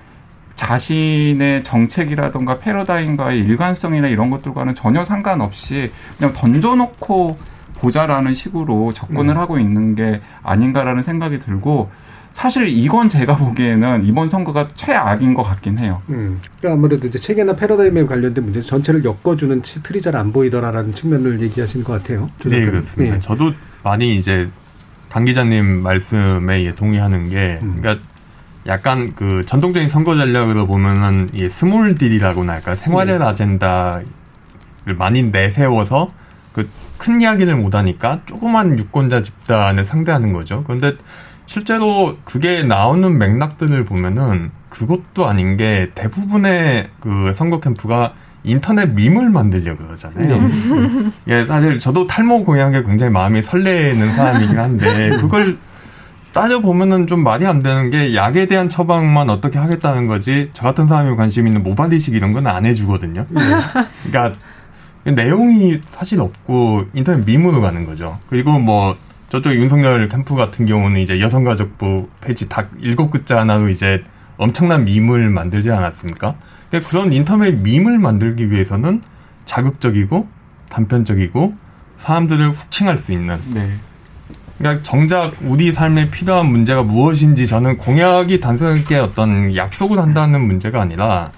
[0.57, 5.89] 자신의 정책이라던가 패러다임과의 일관성이나 이런 것들과는 전혀 상관없이
[6.19, 7.37] 그냥 던져놓고
[7.75, 9.39] 보자라는 식으로 접근을 음.
[9.41, 11.91] 하고 있는 게 아닌가라는 생각이 들고
[12.33, 16.03] 사실 이건 제가 보기에는 이번 선거가 최악인 것 같긴 해요.
[16.09, 16.41] 음.
[16.59, 21.85] 그러니까 아무래도 이제 체계나 패러다임에 관련된 문제 전체를 엮어주는 틀이 잘 안 보이더라라는 측면을 얘기하시는
[21.85, 22.31] 것 같아요.
[22.45, 23.15] 네, 그렇습니다.
[23.15, 23.21] 네.
[23.21, 23.53] 저도
[23.85, 24.49] 많이 이제
[25.15, 27.79] 강 기자님 말씀에 동의하는 게, 음.
[27.81, 28.05] 그러니까
[28.67, 33.25] 약간 그 전통적인 선거 전략으로 보면은 이 small deal이라고나 할까 생활의 네.
[33.25, 34.05] 아젠다를
[34.97, 36.09] 많이 내세워서
[36.53, 36.69] 그
[37.05, 40.65] 큰 이야기를 못 하니까 조그만 유권자 집단을 상대하는 거죠.
[40.65, 40.97] 그런데
[41.45, 48.15] 실제로 그게 나오는 맥락들을 보면은 그것도 아닌 게 대부분의 그 선거 캠프가
[48.45, 50.41] 인터넷 밈을 만들려고 그러잖아요.
[50.41, 51.11] 네.
[51.29, 55.57] 예, 사실 저도 탈모 공약에 굉장히 마음이 설레는 사람이긴 한데 그걸
[56.33, 60.51] 따져 보면은 좀 말이 안 되는 게 약에 대한 처방만 어떻게 하겠다는 거지.
[60.53, 63.25] 저 같은 사람이 관심 있는 모발 이식 이런 건 안 해주거든요.
[63.31, 63.41] 네.
[64.11, 64.39] 그러니까
[65.05, 68.19] 내용이 사실 없고 인터넷 밈으로 가는 거죠.
[68.29, 68.97] 그리고 뭐
[69.31, 74.05] 저쪽 윤석열 캠프 같은 경우는 이제 여성가족부 폐지 딱 일곱 글자 하나로 이제
[74.37, 76.35] 엄청난 밈을 만들지 않았습니까?
[76.75, 79.01] 그러니까 그런 인터넷 밈을 만들기 위해서는
[79.45, 80.27] 자극적이고
[80.71, 81.55] 단편적이고
[81.99, 83.39] 사람들을 훅칭할 수 있는.
[83.55, 83.71] 네.
[84.59, 91.31] 그러니까 정작 우리 삶에 필요한 문제가 무엇인지 저는 공약이 단순하게 어떤 약속을 한다는 문제가 아니라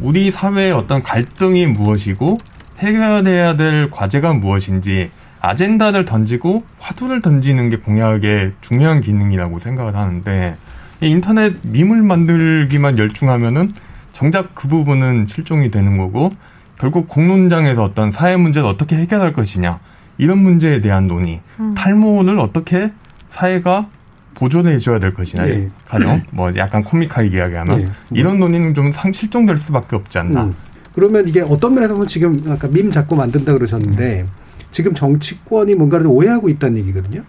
[0.00, 2.38] 우리 사회의 어떤 갈등이 무엇이고
[2.78, 5.10] 해결해야 될 과제가 무엇인지
[5.40, 10.56] 아젠다를 던지고 화두를 던지는 게 공약의 중요한 기능이라고 생각을 하는데
[11.00, 13.72] 인터넷 밈을 만들기만 열중하면은
[14.14, 16.30] 정작 그 부분은 실종이 되는 거고
[16.78, 19.80] 결국 공론장에서 어떤 사회 문제를 어떻게 해결할 것이냐
[20.16, 21.74] 이런 문제에 대한 논의, 음.
[21.74, 22.92] 탈모를 어떻게
[23.30, 23.88] 사회가
[24.34, 25.68] 보존해 줘야 될 것이냐 네.
[25.86, 27.84] 가령 뭐 약간 코믹하게 이야기하면 네.
[28.12, 30.44] 이런 논의는 좀 상, 실종될 수밖에 없지 않나.
[30.44, 30.54] 음.
[30.94, 34.26] 그러면 이게 어떤 면에서 보면 지금 아까 밈 자꾸 만든다 그러셨는데
[34.70, 37.22] 지금 정치권이 뭔가를 오해하고 있다는 얘기거든요.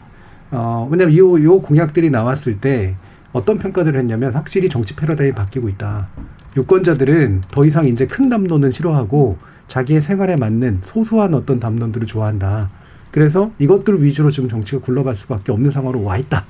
[0.51, 2.95] 어, 왜냐하면 요, 요 공약들이 나왔을 때
[3.33, 6.07] 어떤 평가들을 했냐면 확실히 정치 패러다임이 바뀌고 있다.
[6.56, 9.38] 유권자들은 더 이상 이제 큰 담론은 싫어하고
[9.68, 12.70] 자기의 생활에 맞는 소소한 어떤 담론들을 좋아한다.
[13.12, 16.45] 그래서 이것들 위주로 지금 정치가 굴러갈 수밖에 없는 상황으로 와 있다.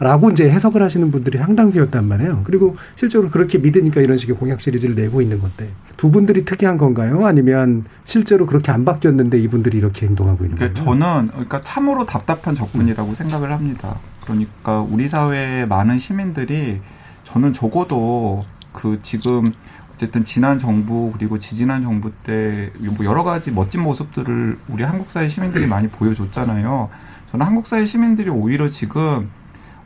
[0.00, 2.42] 라고 이제 해석을 하시는 분들이 상당수였단 말이에요.
[2.44, 7.26] 그리고 실제로 그렇게 믿으니까 이런 식의 공약 시리즈를 내고 있는 건데 두 분들이 특이한 건가요?
[7.26, 11.14] 아니면 실제로 그렇게 안 바뀌었는데 이분들이 이렇게 행동하고 있는 그러니까 건가요?
[11.14, 13.14] 저는 그러니까 참으로 답답한 접근이라고 음.
[13.14, 13.98] 생각을 합니다.
[14.22, 16.80] 그러니까 우리 사회의 많은 시민들이
[17.24, 18.44] 저는 적어도
[18.78, 19.52] 그 지금
[19.92, 25.28] 어쨌든 지난 정부 그리고 지지난 정부 때 뭐 여러 가지 멋진 모습들을 우리 한국 사회
[25.28, 26.88] 시민들이 많이 보여줬잖아요.
[27.32, 29.30] 저는 한국 사회 시민들이 오히려 지금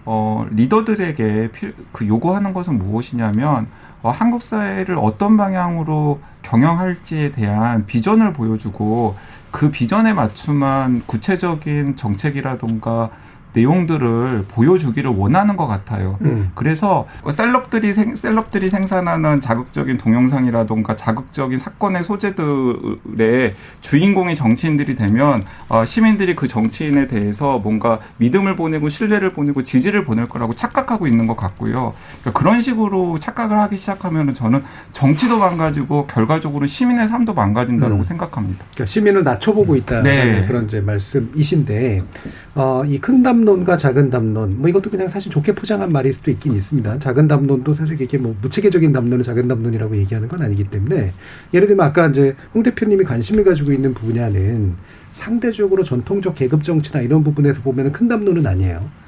[0.04, 3.66] 어, 리더들에게 필, 그 요구하는 것은 무엇이냐면
[4.02, 9.16] 어, 한국 사회를 어떤 방향으로 경영할지에 대한 비전을 보여주고
[9.50, 13.10] 그 비전에 맞춤한 구체적인 정책이라던가
[13.52, 16.18] 내용들을 보여주기를 원하는 것 같아요.
[16.22, 16.50] 음.
[16.54, 26.34] 그래서 셀럽들이 생, 셀럽들이 생산하는 자극적인 동영상이라던가 자극적인 사건의 소재들의 주인공이 정치인들이 되면 어, 시민들이
[26.34, 31.94] 그 정치인에 대해서 뭔가 믿음을 보내고 신뢰를 보내고 지지를 보낼 거라고 착각하고 있는 것 같고요.
[32.20, 38.04] 그러니까 그런 식으로 착각을 하기 시작하면 저는 정치도 망가지고 결과적으로 시민의 삶도 망가진다고 음.
[38.04, 38.64] 생각합니다.
[38.72, 40.46] 그러니까 시민을 낮춰보고 있다는 네.
[40.46, 42.02] 그런 이제 말씀이신데
[42.54, 46.54] 어, 이큰 담 담론과 작은 담론, 뭐 이것도 그냥 사실 좋게 포장한 말일 수도 있긴
[46.54, 46.98] 있습니다.
[47.00, 51.12] 작은 담론도 사실 이게 뭐 무체계적인 담론을 작은 담론이라고 얘기하는 건 아니기 때문에
[51.52, 54.74] 예를 들면 아까 이제 홍 대표님이 관심을 가지고 있는 분야는
[55.12, 59.01] 상대적으로 전통적 계급 정치나 이런 부분에서 보면은 큰 담론은 아니에요.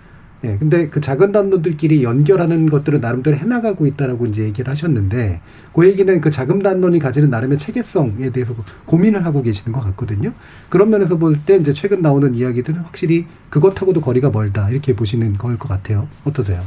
[0.44, 5.40] 예, 근데 그 작은 담론들끼리 연결하는 것들을 나름대로 해나가고 있다라고 이제 얘기를 하셨는데,
[5.72, 10.32] 그 얘기는 그 작은 담론이 가지는 나름의 체계성에 대해서 고민을 하고 계시는 것 같거든요.
[10.68, 15.58] 그런 면에서 볼 때 이제 최근 나오는 이야기들은 확실히 그것하고도 거리가 멀다 이렇게 보시는 거일
[15.58, 16.06] 것 같아요.
[16.24, 16.60] 어떠세요?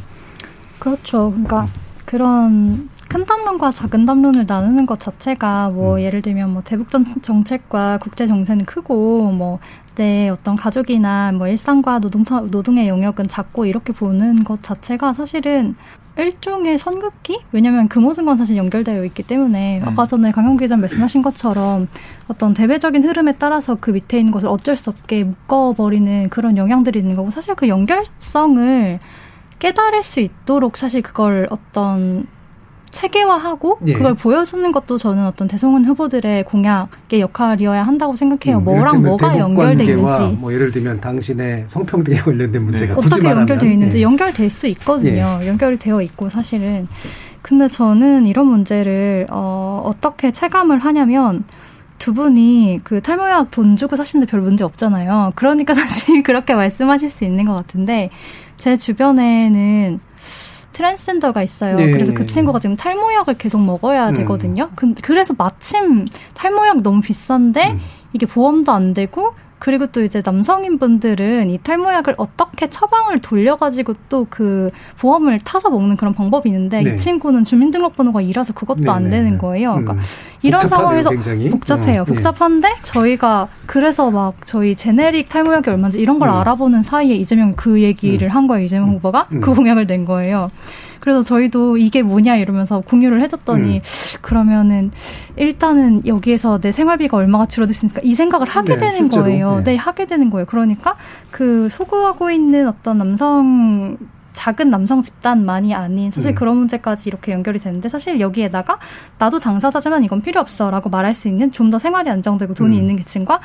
[0.79, 1.29] 그렇죠.
[1.31, 1.67] 그러니까 음.
[2.05, 6.01] 그런 큰 담론과 작은 담론을 나누는 것 자체가 뭐 음.
[6.01, 6.89] 예를 들면 뭐 대북
[7.21, 9.59] 정책과 국제 정세는 크고 뭐
[9.97, 15.75] 때 어떤 가족이나 뭐 일상과 노동 노동의 영역은 작고 이렇게 보는 것 자체가 사실은
[16.17, 17.41] 일종의 선긋기?
[17.51, 19.87] 왜냐하면 그 모든 건 사실 연결되어 있기 때문에 음.
[19.87, 21.87] 아까 전에 강영 기자 말씀하신 것처럼
[22.27, 27.15] 어떤 대외적인 흐름에 따라서 그 밑에 있는 것을 어쩔 수 없게 묶어버리는 그런 영향들이 있는
[27.15, 28.99] 거고 사실 그 연결성을
[29.59, 32.27] 깨달을 수 있도록 사실 그걸 어떤
[32.89, 33.93] 체계화하고 예.
[33.93, 38.59] 그걸 보여주는 것도 저는 어떤 대성은 후보들의 공약의 역할이어야 한다고 생각해요.
[38.59, 40.37] 음, 뭐랑 뭐가 연결돼 있는지.
[40.39, 42.99] 뭐 예를 들면 당신의 성평등에 관련된 문제가 네.
[42.99, 44.03] 어떻게 연결되어 있는지 네.
[44.03, 45.39] 연결될 수 있거든요.
[45.41, 45.47] 예.
[45.47, 46.87] 연결이 되어 있고 사실은.
[47.41, 51.45] 근데 저는 이런 문제를 어, 어떻게 체감을 하냐면
[51.97, 55.31] 두 분이 그 탈모약 돈 주고 사시는데 별 문제 없잖아요.
[55.35, 58.09] 그러니까 사실 그렇게 말씀하실 수 있는 것 같은데
[58.57, 59.99] 제 주변에는
[60.77, 61.75] 트랜스젠더가 있어요.
[61.75, 61.91] 네.
[61.91, 64.13] 그래서 그 친구가 지금 탈모약을 계속 먹어야 음.
[64.13, 64.69] 되거든요.
[64.83, 64.95] 음.
[65.01, 66.05] 그래서 마침
[66.35, 67.79] 탈모약 너무 비싼데 음.
[68.13, 74.27] 이게 보험도 안 되고 그리고 또 이제 남성인 분들은 이 탈모약을 어떻게 처방을 돌려가지고 또
[74.29, 76.93] 그 보험을 타서 먹는 그런 방법이 있는데 네.
[76.93, 79.37] 이 친구는 주민등록번호가 이라서 그것도 네, 안 네, 되는 네.
[79.37, 79.71] 거예요.
[79.71, 79.99] 그러니까 음.
[80.41, 81.49] 이런 상황에서 굉장히?
[81.49, 82.01] 복잡해요.
[82.01, 82.13] 어, 네.
[82.13, 86.35] 복잡한데 저희가 그래서 막 저희 제네릭 탈모약이 얼마인지 이런 걸 음.
[86.35, 88.31] 알아보는 사이에 이재명 그 얘기를 음.
[88.31, 88.65] 한 거예요.
[88.65, 88.95] 이재명 음.
[88.95, 89.41] 후보가 음.
[89.41, 90.51] 그 공약을 낸 거예요.
[90.99, 93.81] 그래서 저희도 이게 뭐냐 이러면서 공유를 해줬더니 음.
[94.21, 94.91] 그러면은
[95.35, 99.57] 일단은 여기에서 내 생활비가 얼마가 줄어들 수 있으니까 이 생각을 하게 네, 되는 실제로, 거예요.
[99.57, 99.63] 네.
[99.63, 100.45] 네, 하게 되는 거예요.
[100.45, 100.95] 그러니까
[101.31, 103.97] 그 소구하고 있는 어떤 남성
[104.33, 106.35] 작은 남성 집단만이 아닌 사실 음.
[106.35, 108.77] 그런 문제까지 이렇게 연결이 되는데 사실 여기에다가
[109.17, 112.81] 나도 당사자지만 이건 필요 없어라고 말할 수 있는 좀 더 생활이 안정되고 돈이 음.
[112.81, 113.39] 있는 계층과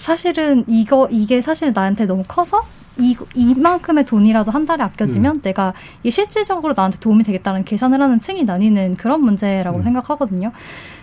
[0.00, 2.62] 사실은 이거 이게 사실 나한테 너무 커서
[2.98, 5.42] 이, 이만큼의 돈이라도 한 달에 아껴지면 음.
[5.42, 9.82] 내가 이 실질적으로 나한테 도움이 되겠다는 계산을 하는 층이 나뉘는 그런 문제라고 음.
[9.82, 10.52] 생각하거든요.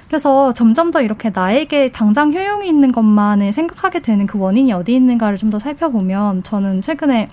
[0.08, 5.38] 그래서 점점 더 이렇게 나에게 당장 효용이 있는 것만을 생각하게 되는 그 원인이 어디 있는가를
[5.38, 7.30] 좀 더 살펴보면 저는 최근에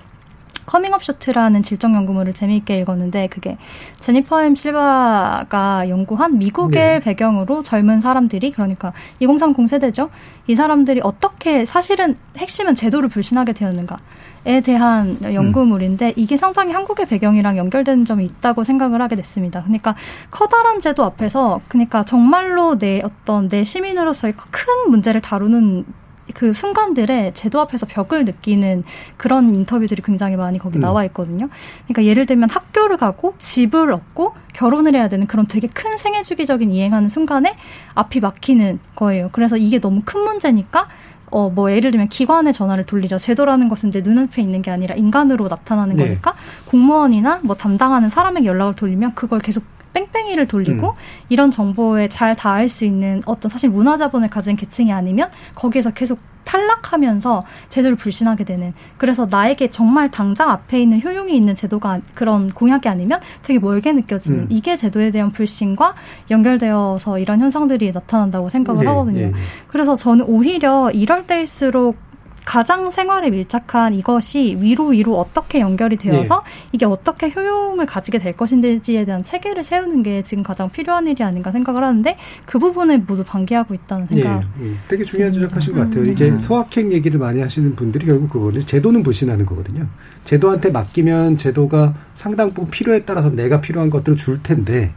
[0.66, 3.57] Coming Up Short라는 질적 연구물을 재미있게 읽었는데 그게
[4.01, 7.01] 제니퍼 M 실바가 연구한 미국의 네.
[7.01, 10.11] 배경으로 젊은 사람들이 그러니까 2030 세대죠.
[10.47, 13.99] 이 사람들이 어떻게 사실은 핵심은 제도를 불신하게 되었는가.
[14.47, 19.63] 에 대한 연구물인데 이게 상당히 한국의 배경이랑 연결되는 점이 있다고 생각을 하게 됐습니다.
[19.63, 19.95] 그러니까
[20.31, 25.87] 커다란 제도 앞에서 그러니까 정말로 내 어떤 내 시민으로서의 큰 문제를 다루는
[26.33, 28.85] 그 순간들에 제도 앞에서 벽을 느끼는
[29.16, 30.81] 그런 인터뷰들이 굉장히 많이 거기 음.
[30.81, 31.49] 나와 있거든요.
[31.87, 36.70] 그러니까 예를 들면 학교를 가고 집을 얻고 결혼을 해야 되는 그런 되게 큰 생애 주기적인
[36.70, 37.57] 이행하는 순간에
[37.95, 39.29] 앞이 막히는 거예요.
[39.33, 40.89] 그래서 이게 너무 큰 문제니까
[41.31, 43.18] 어, 뭐, 예를 들면 기관의 전화를 돌리죠.
[43.18, 46.05] 제도라는 것은 내 눈앞에 있는 게 아니라 인간으로 나타나는 네.
[46.05, 46.35] 거니까
[46.66, 49.64] 공무원이나 뭐 담당하는 사람에게 연락을 돌리면 그걸 계속
[49.95, 50.95] 뺑뺑이를 돌리고 음.
[51.30, 56.18] 이런 정보에 잘 닿을 수 있는 어떤 사실 문화 자본을 가진 계층이 아니면 거기에서 계속
[56.45, 62.88] 탈락하면서 제도를 불신하게 되는 그래서 나에게 정말 당장 앞에 있는 효용이 있는 제도가 그런 공약이
[62.88, 64.47] 아니면 되게 멀게 느껴지는 음.
[64.51, 65.95] 이게 제도에 대한 불신과
[66.30, 69.18] 연결되어서 이런 현상들이 나타난다고 생각을 네, 하거든요.
[69.18, 69.32] 네, 네.
[69.68, 71.97] 그래서 저는 오히려 이럴 때일수록
[72.45, 76.68] 가장 생활에 밀착한 이것이 위로 위로 어떻게 연결이 되어서 네.
[76.72, 81.51] 이게 어떻게 효용을 가지게 될 것인지에 대한 체계를 세우는 게 지금 가장 필요한 일이 아닌가
[81.51, 84.40] 생각을 하는데 그 부분을 모두 방기하고 있다는 생각.
[84.40, 84.47] 네.
[84.59, 84.78] 음.
[84.88, 86.03] 되게 중요한 지적하신 것 같아요.
[86.05, 86.38] 이게 음.
[86.38, 89.86] 소확행 얘기를 많이 하시는 분들이 결국 그거를 제도는 불신하는 거거든요.
[90.24, 94.92] 제도한테 맡기면 제도가 상당 부분 필요에 따라서 내가 필요한 것들을 줄 텐데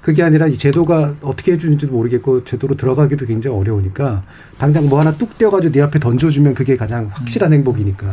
[0.00, 4.22] 그게 아니라 이 제도가 어떻게 해주는지도 모르겠고 제도로 들어가기도 굉장히 어려우니까
[4.56, 8.06] 당장 뭐 하나 뚝 떼어가지고 네 앞에 던져주면 그게 가장 확실한 행복이니까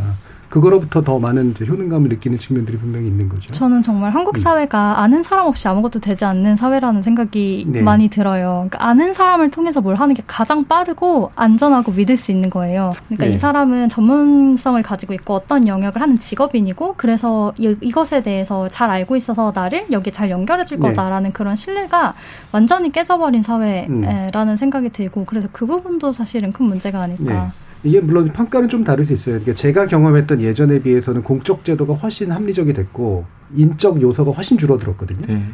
[0.55, 3.51] 그거로부터 더 많은 효능감을 느끼는 측면들이 분명히 있는 거죠.
[3.51, 4.39] 저는 정말 한국 음.
[4.39, 5.03] 사회가 음.
[5.03, 7.81] 아는 사람 없이 아무것도 되지 않는 사회라는 생각이 네.
[7.81, 8.61] 많이 들어요.
[8.63, 12.93] 그러니까 아는 사람을 통해서 뭘 하는 게 가장 빠르고 안전하고 믿을 수 있는 거예요.
[13.09, 13.31] 그러니까 네.
[13.31, 19.17] 이 사람은 전문성을 가지고 있고 어떤 영역을 하는 직업인이고 그래서 이, 것에 대해서 잘 알고
[19.17, 20.87] 있어서 나를 여기 잘 연결해 줄 네.
[20.87, 22.13] 거다라는 그런 신뢰가
[22.53, 24.55] 완전히 깨져버린 사회라는 음.
[24.55, 27.51] 생각이 들고 그래서 그 부분도 사실은 큰 문제가 아닐까.
[27.85, 27.89] 네.
[27.89, 29.35] 이게 물론 평가는 좀 다를 수 있어요.
[29.35, 33.25] 그러니까 제가 경험했던 예전에 비해서는 공적 제도가 훨씬 합리적이 됐고
[33.55, 35.21] 인적 요소가 훨씬 줄어들었거든요.
[35.27, 35.45] 네.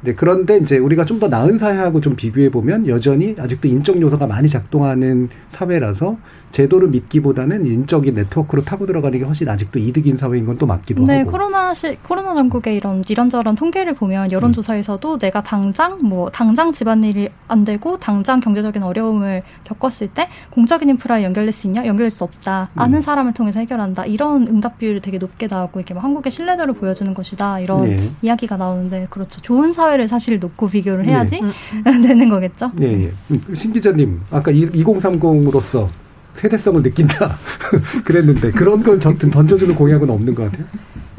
[0.00, 4.28] 네, 그런데 이제 우리가 좀 더 나은 사회하고 좀 비교해 보면 여전히 아직도 인적 요소가
[4.28, 6.16] 많이 작동하는 사회라서
[6.52, 11.18] 제도를 믿기보다는 인적인 네트워크로 타고 들어가는 게 훨씬 아직도 이득인 사회인 건 또 맞기도 네,
[11.18, 11.24] 하고.
[11.24, 15.18] 네, 코로나 시, 코로나 전국의 이런 이런저런 통계를 보면 여론조사에서도 음.
[15.18, 21.52] 내가 당장 뭐 당장 집안일이 안 되고 당장 경제적인 어려움을 겪었을 때 공적인 인프라에 연결될
[21.52, 21.84] 수 있냐?
[21.84, 22.70] 연결될 수 없다.
[22.72, 22.80] 음.
[22.80, 24.06] 아는 사람을 통해서 해결한다.
[24.06, 27.60] 이런 응답 비율이 되게 높게 나오고 이게 뭐 한국의 신뢰도를 보여주는 것이다.
[27.60, 28.10] 이런 네.
[28.22, 29.40] 이야기가 나오는데 그렇죠.
[29.42, 32.00] 좋은 사회 를 사실 놓고 비교를 해야지 네.
[32.02, 32.70] 되는 거겠죠.
[32.74, 33.54] 네, 예.
[33.54, 35.88] 신 기자님 아까 2030으로서
[36.34, 37.30] 세대성을 느낀다
[38.04, 40.66] 그랬는데 그런 걸 전튼 던져주는 공약은 없는 것 같아요.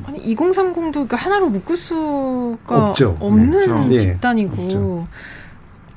[0.06, 3.18] 아니 2030도 하나로 묶을 수가 없죠.
[3.20, 3.98] 없는 네.
[3.98, 5.08] 집단이고 없죠.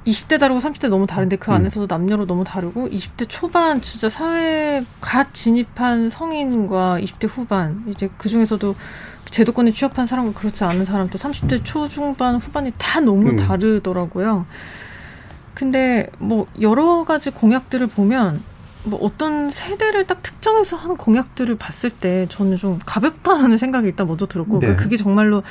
[0.07, 1.57] 20대 다르고 30대 너무 다른데 그 음.
[1.57, 8.29] 안에서도 남녀로 너무 다르고 20대 초반 진짜 사회 갓 진입한 성인과 20대 후반 이제 그
[8.29, 8.75] 중에서도
[9.33, 13.37] 제도권에 취업한 사람과 그렇지 않은 사람 또 30대 초중반 후반이 다 너무 음.
[13.37, 14.47] 다르더라고요.
[15.55, 18.43] 근데 뭐 여러 가지 공약들을 보면
[18.85, 24.27] 뭐 어떤 세대를 딱 특정해서 한 공약들을 봤을 때 저는 좀 가볍다라는 생각이 일단 먼저
[24.27, 24.77] 들었고 네.
[24.77, 25.43] 그게 정말로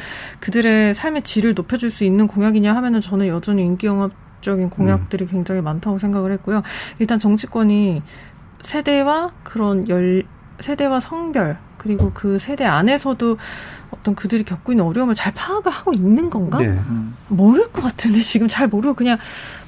[0.42, 5.30] 그들의 삶의 질을 높여줄 수 있는 공약이냐 하면은 저는 여전히 인기 영합적인 공약들이 음.
[5.30, 6.62] 굉장히 많다고 생각을 했고요.
[7.00, 8.02] 일단 정치권이
[8.62, 10.24] 세대와 그런 열
[10.60, 13.38] 세대와 성별 그리고 그 세대 안에서도
[13.90, 16.60] 어떤 그들이 겪고 있는 어려움을 잘 파악을 하고 있는 건가?
[16.60, 16.78] 네.
[17.28, 19.18] 모를 것 같은데 지금 잘 모르고 그냥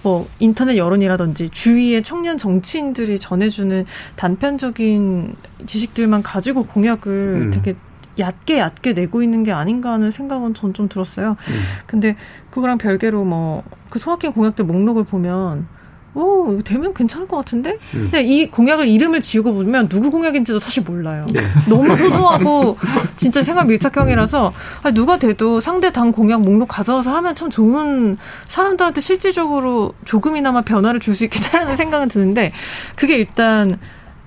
[0.04, 3.86] 뭐 인터넷 여론이라든지 주위의 청년 정치인들이 전해주는
[4.16, 5.36] 단편적인
[5.66, 7.52] 지식들만 가지고 공약을 음.
[7.52, 7.76] 되게
[8.20, 11.32] 얕게 얕게 내고 있는 게 아닌가 하는 생각은 전 좀 들었어요.
[11.32, 11.54] 음.
[11.88, 12.16] 근데
[12.52, 15.68] 그거랑 별개로 뭐 그 소확행 공약들 목록을 보면
[16.16, 17.72] 오, 되면 괜찮을 것 같은데?
[17.96, 18.10] 음.
[18.12, 21.26] 근데 이 공약을 이름을 지우고 보면 누구 공약인지도 사실 몰라요.
[21.34, 21.42] 네.
[21.68, 22.78] 너무 소소하고
[23.16, 24.54] 진짜 생활 밀착형이라서
[24.84, 31.00] 아 누가 돼도 상대 당 공약 목록 가져와서 하면 참 좋은 사람들한테 실질적으로 조금이나마 변화를
[31.00, 32.52] 줄 수 있겠다라는 생각은 드는데
[32.96, 33.78] 그게 일단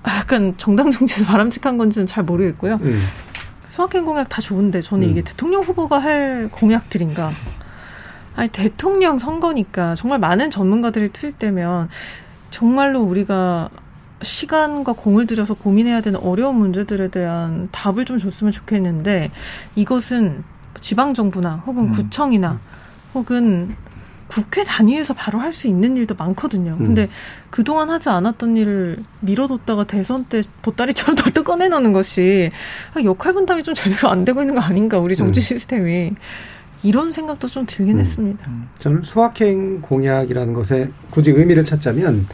[0.07, 2.79] 약간 정당 정치에서 바람직한 건지는 잘 모르겠고요.
[2.81, 3.03] 음.
[3.69, 5.11] 소확행 공약 다 좋은데 저는 음.
[5.11, 7.29] 이게 대통령 후보가 할 공약들인가?
[8.37, 11.89] 아니 대통령 선거니까 정말 많은 전문가들이 투입 되면
[12.51, 13.69] 정말로 우리가
[14.21, 19.31] 시간과 공을 들여서 고민해야 되는 어려운 문제들에 대한 답을 좀 줬으면 좋겠는데
[19.75, 20.43] 이것은
[20.81, 21.89] 지방 정부나 혹은 음.
[21.89, 22.59] 구청이나
[23.15, 23.75] 혹은
[24.27, 26.73] 국회 단위에서 바로 할 수 있는 일도 많거든요.
[26.79, 26.87] 음.
[26.87, 27.09] 근데
[27.49, 32.51] 그동안 하지 않았던 일을 미뤄뒀다가 대선 때 보따리처럼 다 꺼내놓는 것이
[33.03, 35.41] 역할 분담이 좀 제대로 안 되고 있는 거 아닌가, 우리 정치 음.
[35.41, 36.13] 시스템이.
[36.83, 37.99] 이런 생각도 좀 들긴 음.
[38.01, 38.43] 했습니다.
[38.49, 38.67] 음.
[38.79, 42.25] 저는 수학행 공약이라는 것에 굳이 의미를 찾자면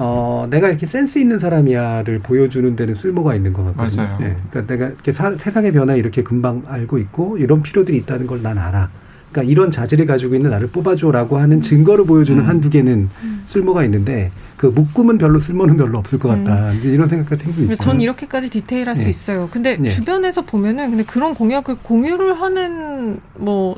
[0.00, 4.02] 어, 내가 이렇게 센스 있는 사람이야를 보여주는 데는 쓸모가 있는 것 같거든요.
[4.02, 4.18] 맞아요.
[4.20, 4.36] 네.
[4.50, 8.58] 그러니까 내가 이렇게 사, 세상의 변화 이렇게 금방 알고 있고 이런 필요들이 있다는 걸 난
[8.58, 8.90] 알아.
[9.38, 12.48] 그러니까 이런 자질을 가지고 있는 나를 뽑아줘라고 하는 증거를 보여주는 음.
[12.48, 13.44] 한두 개는 음.
[13.46, 16.72] 쓸모가 있는데 그 묶음은 별로 쓸모는 별로 없을 것 같다.
[16.72, 16.80] 음.
[16.84, 17.76] 이런 생각 같은 게 있어요.
[17.76, 19.02] 전 이렇게까지 디테일할 네.
[19.02, 19.48] 수 있어요.
[19.52, 19.88] 근데 네.
[19.88, 23.76] 주변에서 보면은 근데 그런 공약을 공유를 하는 뭐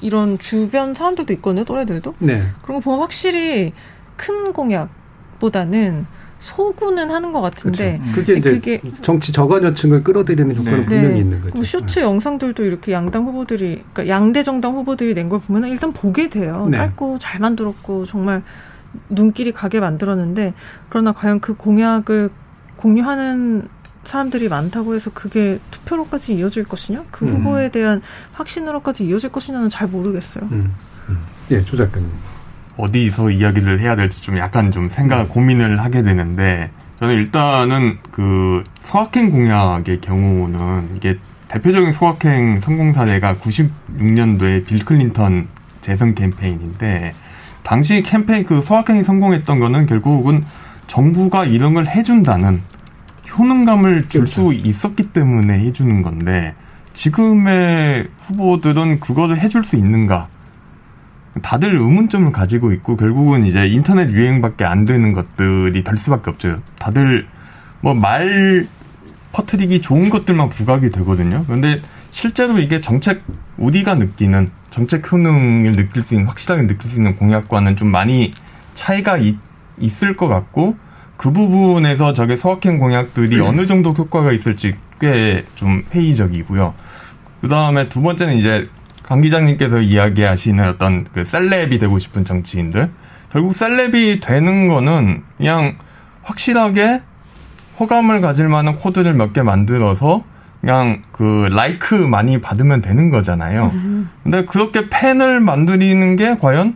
[0.00, 1.64] 이런 주변 사람들도 있거든요.
[1.64, 2.14] 또래들도.
[2.20, 2.42] 네.
[2.62, 3.72] 그런 거 보면 확실히
[4.16, 6.06] 큰 공약보다는
[6.46, 8.14] 소구는 하는 것 같은데 그렇죠.
[8.14, 10.86] 그게 이제 그게 정치 저간여층을 끌어들이는 효과는 네.
[10.86, 11.18] 분명히 네.
[11.20, 11.62] 있는 거죠.
[11.64, 12.04] 쇼츠 네.
[12.04, 16.68] 영상들도 이렇게 양당 후보들이 그러니까 양대 정당 후보들이 낸 걸 보면 일단 보게 돼요.
[16.70, 16.78] 네.
[16.78, 18.42] 짧고 잘 만들었고 정말
[19.10, 20.54] 눈길이 가게 만들었는데
[20.88, 22.30] 그러나 과연 그 공약을
[22.76, 23.68] 공유하는
[24.04, 27.04] 사람들이 많다고 해서 그게 투표로까지 이어질 것이냐?
[27.10, 27.36] 그 음.
[27.38, 28.00] 후보에 대한
[28.34, 30.44] 확신으로까지 이어질 것이냐는 잘 모르겠어요.
[30.52, 30.72] 음.
[31.08, 31.18] 음.
[31.50, 32.08] 예, 조 작가님.
[32.76, 35.28] 어디서 이야기를 해야 될지 좀 약간 좀 생각, 음.
[35.28, 36.70] 고민을 하게 되는데,
[37.00, 41.18] 저는 일단은 그 소확행 공약의 경우는 이게
[41.48, 45.48] 대표적인 소확행 성공 사례가 96년도에 빌 클린턴
[45.80, 47.12] 재선 캠페인인데,
[47.62, 50.44] 당시 캠페인 그 소확행이 성공했던 거는 결국은
[50.86, 52.62] 정부가 이런 걸 해준다는
[53.36, 54.52] 효능감을 줄수 그렇죠.
[54.52, 56.54] 있었기 때문에 해주는 건데
[56.92, 60.28] 지금의 후보들은 그거를 해줄 수 있는가?
[61.42, 66.60] 다들 의문점을 가지고 있고 결국은 이제 인터넷 유행밖에 안 되는 것들이 될 수밖에 없죠.
[66.78, 67.26] 다들
[67.80, 68.66] 뭐 말
[69.32, 71.44] 퍼트리기 좋은 것들만 부각이 되거든요.
[71.46, 71.80] 그런데
[72.10, 73.22] 실제로 이게 정책
[73.58, 78.30] 우리가 느끼는 정책 효능을 느낄 수 있는 확실하게 느낄 수 있는 공약과는 좀 많이
[78.72, 79.36] 차이가 있,
[79.78, 80.76] 있을 것 같고
[81.18, 83.42] 그 부분에서 저게 소확행 공약들이 네.
[83.42, 86.72] 어느 정도 효과가 있을지 꽤 좀 회의적이고요.
[87.42, 88.68] 그 다음에 두 번째는 이제
[89.06, 92.90] 강 기장님께서 이야기하시는 어떤 그 셀렙이 되고 싶은 정치인들.
[93.32, 95.76] 결국 셀렙이 되는 거는 그냥
[96.22, 97.02] 확실하게
[97.78, 100.24] 호감을 가질 만한 코드를 몇 개 만들어서
[100.60, 103.70] 그냥 그 라이크 많이 받으면 되는 거잖아요.
[103.74, 104.10] 음.
[104.24, 106.74] 근데 그렇게 팬을 만들리는 게 과연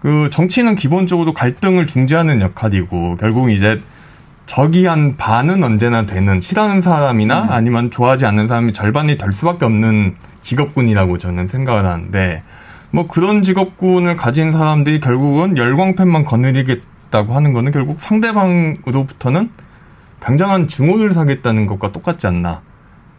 [0.00, 3.82] 그 정치는 기본적으로 갈등을 중재하는 역할이고 결국 이제
[4.46, 7.50] 적이 한 반은 언제나 되는 싫어하는 사람이나 음.
[7.50, 12.42] 아니면 좋아하지 않는 사람이 절반이 될 수밖에 없는 직업군이라고 저는 생각을 하는데
[12.90, 19.50] 뭐 그런 직업군을 가진 사람들이 결국은 열광팬만 거느리겠다고 하는 거는 결국 상대방으로부터는
[20.22, 22.60] 굉장한 증오를 사겠다는 것과 똑같지 않나.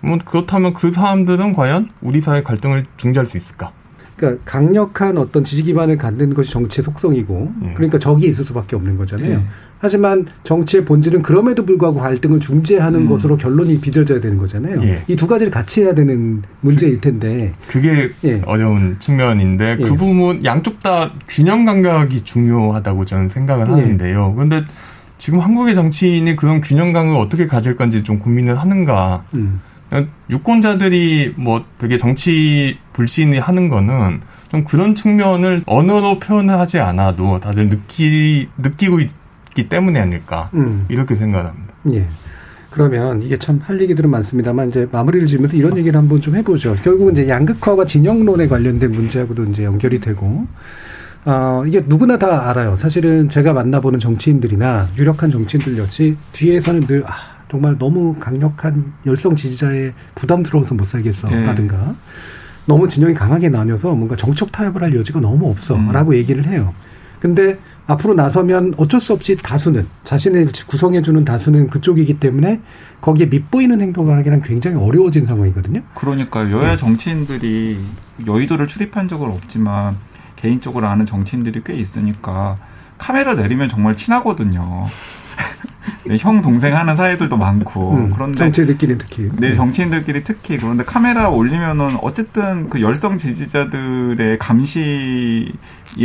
[0.03, 3.71] 뭐 그렇다면 그 사람들은 과연 우리 사회 갈등을 중재할 수 있을까?
[4.15, 7.73] 그러니까 강력한 어떤 지지 기반을 갖는 것이 정치의 속성이고 예.
[7.73, 9.31] 그러니까 적이 있을 수밖에 없는 거잖아요.
[9.31, 9.43] 예.
[9.81, 13.09] 하지만 정치의 본질은 그럼에도 불구하고 갈등을 중재하는 음.
[13.09, 14.81] 것으로 결론이 빚어져야 되는 거잖아요.
[14.83, 15.03] 예.
[15.07, 18.41] 이두 가지를 같이 해야 되는 문제일 텐데 그게 예.
[18.45, 19.87] 어려운 측면인데 그 예.
[19.87, 23.71] 부분 양쪽 다 균형 감각이 중요하다고 저는 생각을 예.
[23.71, 24.33] 하는데요.
[24.35, 24.63] 그런데
[25.17, 29.23] 지금 한국의 정치인이 그런 균형 감각을 어떻게 가질 건지 좀 고민을 하는가.
[29.35, 29.61] 음.
[30.29, 38.47] 유권자들이 뭐 되게 정치 불신이 하는 거는 좀 그런 측면을 언어로 표현하지 않아도 다들 느끼,
[38.57, 39.01] 느끼고
[39.51, 40.49] 있기 때문에 아닐까.
[40.53, 40.85] 음.
[40.89, 41.73] 이렇게 생각합니다.
[41.93, 42.07] 예.
[42.69, 46.75] 그러면 이게 참 할 얘기들은 많습니다만 이제 마무리를 지으면서 이런 얘기를 한번 좀 해보죠.
[46.83, 50.47] 결국은 이제 양극화와 진영론에 관련된 문제하고도 이제 연결이 되고,
[51.25, 52.77] 어, 이게 누구나 다 알아요.
[52.77, 57.11] 사실은 제가 만나보는 정치인들이나 유력한 정치인들 역시 뒤에서는 늘, 아,
[57.49, 61.93] 정말 너무 강력한 열성 지지자의 부담스러워서 못 살겠어라든가 네.
[62.65, 66.15] 너무 진영이 강하게 나뉘어서 뭔가 정책 타협을 할 여지가 너무 없어라고 음.
[66.15, 66.73] 얘기를 해요.
[67.19, 67.57] 근데
[67.91, 72.61] 앞으로 나서면 어쩔 수 없이 다수는 자신을 구성해주는 다수는 그쪽이기 때문에
[73.01, 75.81] 거기에 밑보이는 행동을 하기는 굉장히 어려워진 상황이거든요.
[75.95, 76.77] 그러니까 여야 네.
[76.77, 77.79] 정치인들이
[78.25, 79.97] 여의도를 출입한 적은 없지만
[80.35, 82.57] 개인적으로 아는 정치인들이 꽤 있으니까
[82.97, 84.85] 카메라 내리면 정말 친하거든요.
[86.05, 90.83] 네, 형 동생 하는 사이들도 많고 음, 그런데 정치인들끼리 특히 네, 네 정치인들끼리 특히 그런데
[90.83, 95.53] 카메라 올리면은 어쨌든 그 열성 지지자들의 감시의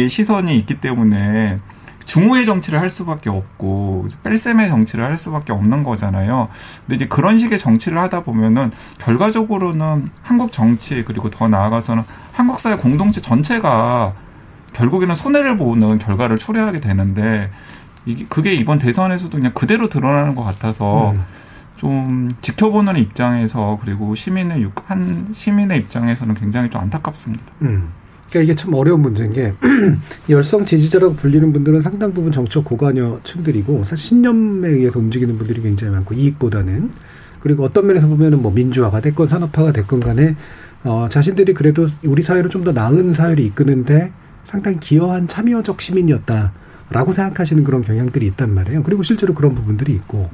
[0.08, 1.58] 시선이 있기 때문에
[2.06, 6.48] 중후의 정치를 할 수밖에 없고 뺄셈의 정치를 할 수밖에 없는 거잖아요.
[6.86, 12.76] 근데 이제 그런 식의 정치를 하다 보면은 결과적으로는 한국 정치 그리고 더 나아가서는 한국 사회
[12.76, 14.14] 공동체 전체가
[14.72, 17.50] 결국에는 손해를 보는 결과를 초래하게 되는데
[18.04, 21.24] 이게 그게 이번 대선에서도 그냥 그대로 드러나는 것 같아서 음.
[21.76, 27.44] 좀 지켜보는 입장에서 그리고 시민의 한 시민의 입장에서는 굉장히 좀 안타깝습니다.
[27.62, 27.92] 음.
[28.36, 29.54] 그러니까 이게 참 어려운 문제인 게
[30.28, 36.14] 열성 지지자라고 불리는 분들은 상당 부분 정치적 고관여층들이고 사실 신념에 의해서 움직이는 분들이 굉장히 많고
[36.14, 36.90] 이익보다는
[37.40, 40.36] 그리고 어떤 면에서 보면은 뭐 민주화가 됐건 산업화가 됐건 간에
[40.84, 44.12] 어 자신들이 그래도 우리 사회를 좀 더 나은 사회를 이끄는데
[44.46, 46.52] 상당히 기여한 참여적 시민이었다.
[46.90, 48.82] 라고 생각하시는 그런 경향들이 있단 말이에요.
[48.84, 50.30] 그리고 실제로 그런 부분들이 있고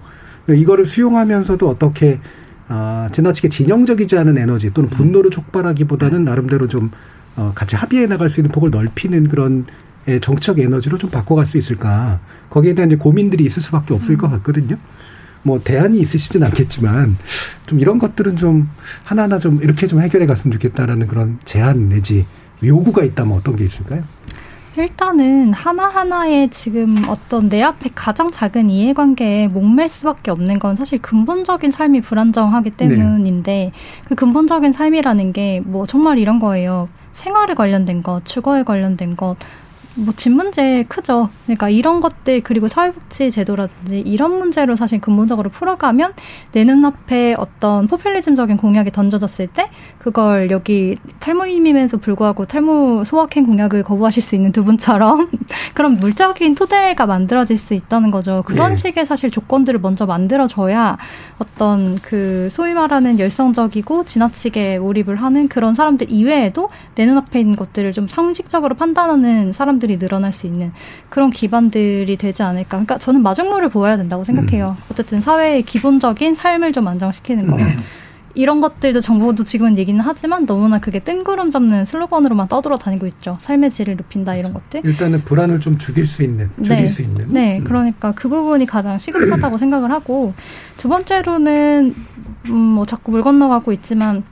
[0.49, 2.21] 이거를 수용하면서도 어떻게
[2.69, 6.91] 아, 지나치게 진영적이지 않은 에너지 또는 분노를 촉발하기보다는 나름대로 좀
[7.37, 9.67] 어, 같이 합의해 나갈 수 있는 폭을 넓히는 그런
[10.09, 12.19] 예, 정치적 에너지로 좀 바꿔갈 수 있을까?
[12.51, 14.19] 거기에 대한 이제 고민들이 있을 수밖에 없을 음.
[14.19, 14.77] 것 같거든요.
[15.45, 17.17] 뭐 대안이 있으시진 않겠지만
[17.67, 18.69] 좀 이런 것들은 좀
[19.05, 22.27] 하나하나 좀 이렇게 좀 해결해 갔으면 좋겠다라는 그런 제안 내지
[22.63, 24.05] 요구가 있다면 어떤 게 있을까요?
[24.77, 31.71] 일단은 하나하나의 지금 어떤 내 앞에 가장 작은 이해관계에 목맬 수밖에 없는 건 사실 근본적인
[31.71, 32.89] 삶이 불안정하기 네.
[32.89, 33.73] 때문인데 네.
[34.07, 36.89] 그 근본적인 삶이라는 게 뭐 정말 이런 거예요.
[37.15, 39.37] 생활에 관련된 것, 주거에 관련된 것,
[39.95, 41.31] 뭐 집 문제 크죠.
[41.47, 46.13] 그러니까 이런 것들 그리고 사회복지 제도라든지 이런 문제로 사실 근본적으로 풀어가면
[46.53, 49.69] 내 눈앞에 어떤 포퓰리즘적인 공약이 던져졌을 때
[49.99, 55.29] 그걸 여기 탈모임임에도 불구하고 탈모 소확행 공약을 거부하실 수 있는 두 분처럼
[55.75, 58.45] 그런 물적인 토대가 만들어질 수 있다는 거죠.
[58.47, 58.75] 그런 네.
[58.77, 60.99] 식의 사실 조건들을 먼저 만들어줘야
[61.39, 67.91] 어떤 그 소위 말하는 열성적이고 지나치게 몰입을 하는 그런 사람들 이외에도 내 눈앞에 있는 것들을
[67.93, 70.73] 좀 상식적으로 판단하는 사람들 사람들이 늘어날 수 있는
[71.09, 72.71] 그런 기반들이 되지 않을까.
[72.71, 74.77] 그러니까 저는 마중물을 보아야 된다고 생각해요.
[74.79, 74.85] 음.
[74.91, 77.57] 어쨌든 사회의 기본적인 삶을 좀 안정시키는 거.
[77.57, 77.73] 음.
[78.35, 83.37] 이런 것들도 정부도 지금은 얘기는 하지만 너무나 그게 뜬구름 잡는 슬로건으로만 떠돌아다니고 있죠.
[83.41, 84.81] 삶의 질을 높인다 이런 것들.
[84.85, 86.89] 일단은 불안을 좀 죽일 수 있는, 줄일 네.
[86.89, 87.29] 수 있는.
[87.29, 87.65] 네, 음.
[87.65, 90.33] 그러니까 그 부분이 가장 시급하다고 생각을 하고
[90.79, 91.95] 두 번째로는
[92.47, 94.23] 음, 뭐 자꾸 물 건너가고 있지만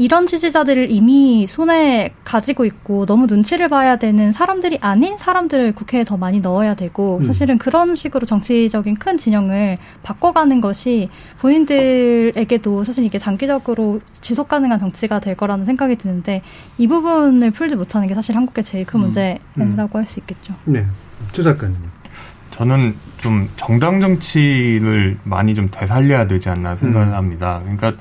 [0.00, 6.16] 이런 지지자들을 이미 손에 가지고 있고 너무 눈치를 봐야 되는 사람들이 아닌 사람들을 국회에 더
[6.16, 7.22] 많이 넣어야 되고 음.
[7.22, 15.20] 사실은 그런 식으로 정치적인 큰 진영을 바꿔가는 것이 본인들에게도 사실 이게 장기적으로 지속 가능한 정치가
[15.20, 16.40] 될 거라는 생각이 드는데
[16.78, 19.02] 이 부분을 풀지 못하는 게 사실 한국의 제일 큰 음.
[19.02, 20.00] 문제라고 음.
[20.00, 20.54] 할수 있겠죠.
[20.64, 20.86] 네,
[21.32, 21.76] 최 작가님.
[22.52, 27.12] 저는 좀 정당 정치를 많이 좀 되살려야 되지 않나 생각을 음.
[27.12, 27.60] 합니다.
[27.62, 27.92] 그러니까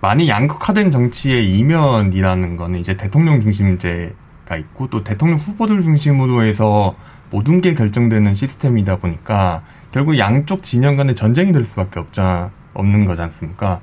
[0.00, 6.94] 많이 양극화된 정치의 이면이라는 거는 이제 대통령 중심제가 있고 또 대통령 후보들 중심으로 해서
[7.30, 13.22] 모든 게 결정되는 시스템이다 보니까 결국 양쪽 진영 간의 전쟁이 될 수밖에 없자 없는 거지
[13.22, 13.80] 않습니까?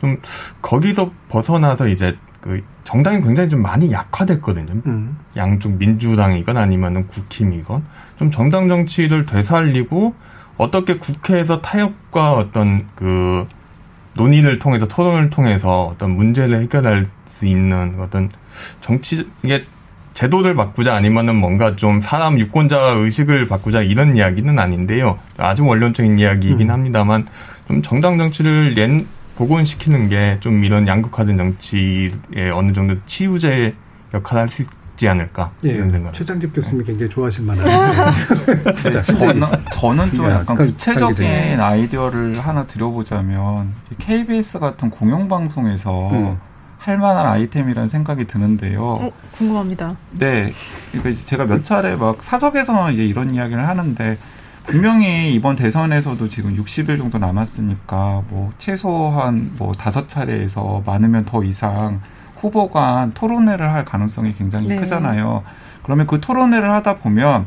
[0.00, 0.20] 좀
[0.62, 4.80] 거기서 벗어나서 이제 그 정당이 굉장히 좀 많이 약화됐거든요.
[4.86, 5.18] 음.
[5.36, 7.84] 양쪽 민주당이건 아니면은 국힘이건
[8.18, 10.14] 좀 정당 정치를 되살리고
[10.56, 13.46] 어떻게 국회에서 타협과 어떤 그
[14.22, 18.28] 논의를 통해서 토론을 통해서 어떤 문제를 해결할 수 있는 어떤
[18.80, 19.64] 정치 이게
[20.12, 25.18] 제도를 바꾸자 아니면은 뭔가 좀 사람 유권자 의식을 바꾸자 이런 이야기는 아닌데요.
[25.36, 26.70] 아주 원론적인 이야기이긴 음.
[26.72, 27.26] 합니다만
[27.68, 29.06] 좀 정당 정치를 낸
[29.36, 33.74] 복원시키는 게 좀 이런 양극화된 정치에 어느 정도 치유제
[34.12, 34.64] 역할을 할 수
[34.98, 36.12] 있지 않을까 예, 이런 생각.
[36.12, 37.66] 최장집 교수님 이 굉장히 좋아하실 만한.
[38.82, 46.38] 네, 저는 저는 좀 약간 구체적인 아이디어를 하나 드려보자면 KBS 같은 공영 방송에서 음.
[46.78, 48.82] 할 만한 아이템이라는 생각이 드는데요.
[48.82, 49.96] 어, 궁금합니다.
[50.10, 50.52] 네,
[50.92, 54.18] 그러니까 제가 몇 차례 막 사석에서 이제 이런 이야기를 하는데
[54.64, 62.00] 분명히 이번 대선에서도 지금 60일 정도 남았으니까 뭐 최소한 뭐 다섯 차례에서 많으면 더 이상
[62.40, 64.76] 후보 간 토론회를 할 가능성이 굉장히 네.
[64.76, 65.42] 크잖아요.
[65.82, 67.46] 그러면 그 토론회를 하다 보면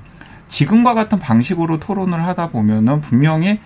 [0.50, 3.60] 지금과 같은 방식으로 토론을 하다 보면은 분명히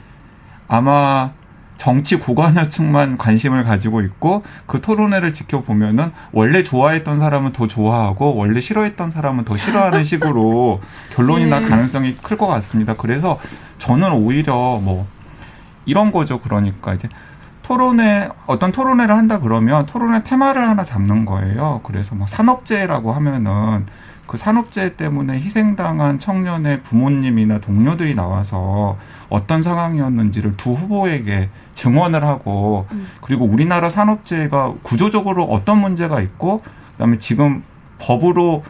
[0.67, 1.31] 아마
[1.77, 9.11] 정치 고관여층만 관심을 가지고 있고 그 토론회를 지켜보면은 원래 좋아했던 사람은 더 좋아하고 원래 싫어했던
[9.11, 10.79] 사람은 더 싫어하는 식으로
[11.15, 11.69] 결론이 날 네.
[11.69, 12.93] 가능성이 클 것 같습니다.
[12.95, 13.39] 그래서
[13.77, 15.05] 저는 오히려 뭐
[15.85, 16.39] 이런 거죠.
[16.39, 17.09] 그러니까 이제
[17.65, 21.81] 토론회 어떤 토론회를 한다 그러면 토론회 테마를 하나 잡는 거예요.
[21.83, 23.87] 그래서 뭐 산업재해라고 하면은
[24.27, 28.97] 그 산업재해 때문에 희생당한 청년의 부모님이나 동료들이 나와서
[29.29, 33.07] 어떤 상황이었는지를 두 후보에게 증언을 하고 음.
[33.21, 36.61] 그리고 우리나라 산업재해가 구조적으로 어떤 문제가 있고
[36.91, 37.63] 그다음에 지금
[37.97, 38.63] 법으로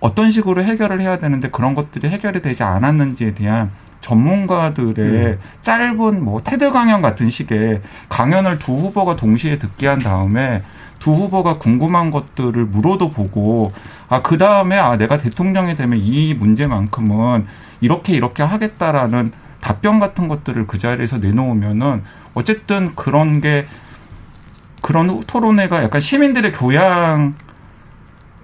[0.00, 3.70] 어떤 식으로 해결을 해야 되는데 그런 것들이 해결이 되지 않았는지에 대한
[4.04, 5.38] 전문가들의 음.
[5.62, 7.80] 짧은 뭐 테드 강연 같은 식의
[8.10, 10.62] 강연을 두 후보가 동시에 듣게 한 다음에
[10.98, 13.70] 두 후보가 궁금한 것들을 물어도 보고
[14.08, 17.46] 아 그 다음에 아 내가 대통령이 되면 이 문제만큼은
[17.80, 22.02] 이렇게 이렇게 하겠다라는 답변 같은 것들을 그 자리에서 내놓으면은
[22.34, 23.66] 어쨌든 그런 게
[24.82, 27.34] 그런 토론회가 약간 시민들의 교양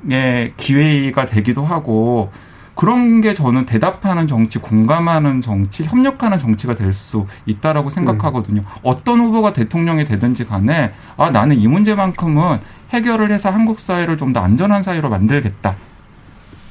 [0.09, 2.33] 의 기회가 되기도 하고
[2.81, 8.63] 그런 게 저는 대답하는 정치, 공감하는 정치, 협력하는 정치가 될 수 있다라고 생각하거든요.
[8.63, 8.67] 음.
[8.83, 12.59] 어떤 후보가 대통령이 되든지 간에 아 나는 이 문제만큼은
[12.95, 15.75] 해결을 해서 한국 사회를 좀 더 안전한 사회로 만들겠다.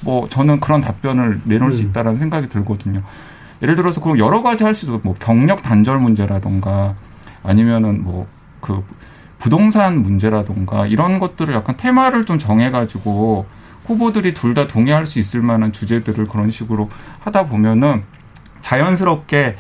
[0.02, 1.72] 뭐 저는 그런 답변을 내놓을 음.
[1.72, 3.04] 수 있다라는 생각이 들거든요.
[3.62, 5.00] 예를 들어서 그럼 여러 가지 할 수 있어.
[5.04, 6.96] 뭐 경력 단절 문제라던가
[7.44, 8.26] 아니면은 뭐
[8.62, 8.84] 그
[9.38, 13.46] 부동산 문제라던가 이런 것들을 약간 테마를 좀 정해 가지고
[13.90, 16.90] 후보들이 둘 다 동의할 수 있을 만한 주제들을 그런 식으로
[17.22, 18.04] 하다 보면은
[18.62, 19.56] 자연스럽게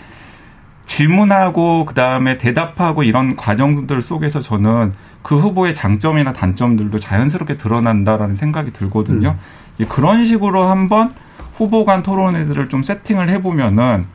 [0.85, 9.37] 질문하고 그다음에 대답하고 이런 과정들 속에서 저는 그 후보의 장점이나 단점들도 자연스럽게 드러난다라는 생각이 들거든요.
[9.79, 9.85] 음.
[9.87, 11.11] 그런 식으로 한번
[11.53, 14.05] 후보 간 토론회들을 좀 세팅을 해보면은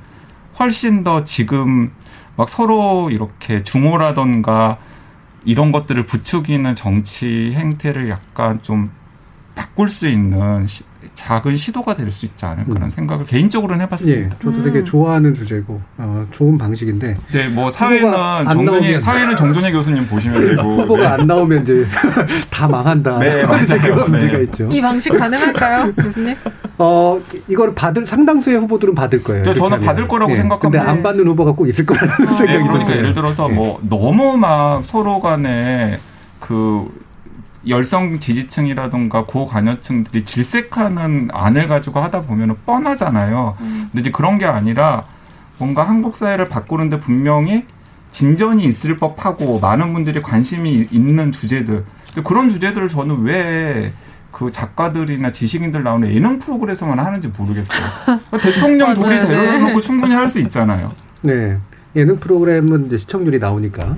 [0.59, 1.93] 훨씬 더 지금
[2.37, 4.79] 막 서로 이렇게 중호라던가
[5.45, 8.91] 이런 것들을 부추기는 정치 행태를 약간 좀
[9.55, 10.83] 바꿀 수 있는 시,
[11.15, 12.91] 작은 시도가 될 수 있지 않을까 라는 음.
[12.91, 14.21] 생각을 개인적으로는 해봤습니다.
[14.21, 14.85] 예, 저도 되게 음.
[14.85, 17.17] 좋아하는 주제고 어, 좋은 방식인데.
[17.33, 18.11] 네, 뭐 사회는
[18.53, 21.07] 정준희 사회는 정준희 교수님 보시면 되고 후보가 네.
[21.07, 21.87] 안 나오면 이제
[22.51, 23.19] 다 망한다.
[23.19, 23.81] 네, 맞아요.
[23.81, 24.11] 그런 네.
[24.11, 24.69] 문제가 있죠.
[24.73, 26.35] 이 방식 가능할까요, 교수님?
[26.79, 29.45] 어, 이거를 받을 상당수의 후보들은 받을 거예요.
[29.45, 30.85] 네, 저는 받을 거라고 예, 생각합니다.
[30.85, 32.99] 근데 안 받는 후보가 꼭 있을 거라는 아, 생각이 네, 그러니까 들어요.
[32.99, 36.01] 예를 들어서 뭐 너무 막 서로 간에
[36.41, 36.87] 그
[37.69, 43.57] 열성 지지층이라든가 고관여층들이 질색하는 안을 가지고 하다 보면 뻔하잖아요.
[43.61, 43.89] 음.
[43.93, 45.05] 근데 이제 그런 게 아니라
[45.59, 47.65] 뭔가 한국 사회를 바꾸는데 분명히
[48.11, 51.85] 진전이 있을 법하고 많은 분들이 관심이 있는 주제들.
[52.25, 53.93] 그런 주제들을 저는 왜
[54.35, 57.79] 그 작가들이나 지식인들 나오는 예능 프로그램에서만 하는지 모르겠어요.
[58.43, 60.91] 대통령 둘이 데려다 놓고 충분히 할 수 있잖아요.
[61.21, 61.57] 네.
[61.97, 63.97] 예능 프로그램은 이제 시청률이 나오니까.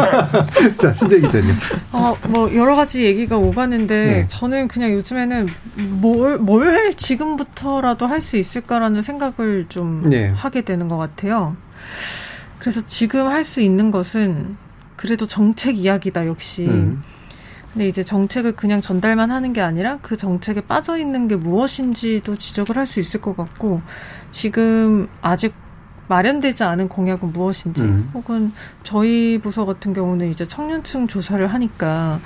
[0.78, 1.54] 자, 신재 기자님.
[1.92, 4.24] 어, 뭐, 여러 가지 얘기가 오가는데, 네.
[4.28, 5.46] 저는 그냥 요즘에는
[5.90, 10.28] 뭘, 뭘 지금부터라도 할 수 있을까라는 생각을 좀 네.
[10.28, 11.56] 하게 되는 것 같아요.
[12.58, 14.56] 그래서 지금 할 수 있는 것은
[14.96, 16.66] 그래도 정책 이야기다, 역시.
[16.66, 17.02] 음.
[17.72, 22.76] 근데 이제 정책을 그냥 전달만 하는 게 아니라 그 정책에 빠져 있는 게 무엇인지도 지적을
[22.76, 23.82] 할 수 있을 것 같고,
[24.30, 25.54] 지금 아직
[26.08, 28.10] 마련되지 않은 공약은 무엇인지 음.
[28.14, 28.52] 혹은
[28.82, 32.18] 저희 부서 같은 경우는 이제 청년층 조사를 하니까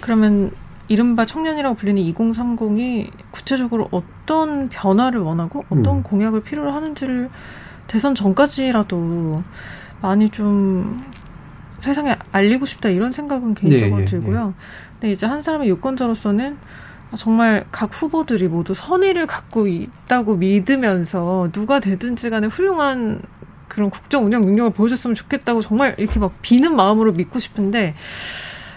[0.00, 0.50] 그러면
[0.88, 6.02] 이른바 청년이라고 불리는 2030이 구체적으로 어떤 변화를 원하고 어떤 음.
[6.02, 7.28] 공약을 필요로 하는지를
[7.86, 9.42] 대선 전까지라도
[10.00, 11.02] 많이 좀
[11.80, 14.46] 세상에 알리고 싶다 이런 생각은 개인적으로 네, 예, 들고요.
[14.46, 14.52] 네.
[14.92, 16.56] 근데 이제 한 사람의 유권자로서는
[17.14, 23.22] 정말 각 후보들이 모두 선의를 갖고 있다고 믿으면서 누가 되든지 간에 훌륭한
[23.68, 27.94] 그런 국정 운영 능력을 보여줬으면 좋겠다고 정말 이렇게 막 비는 마음으로 믿고 싶은데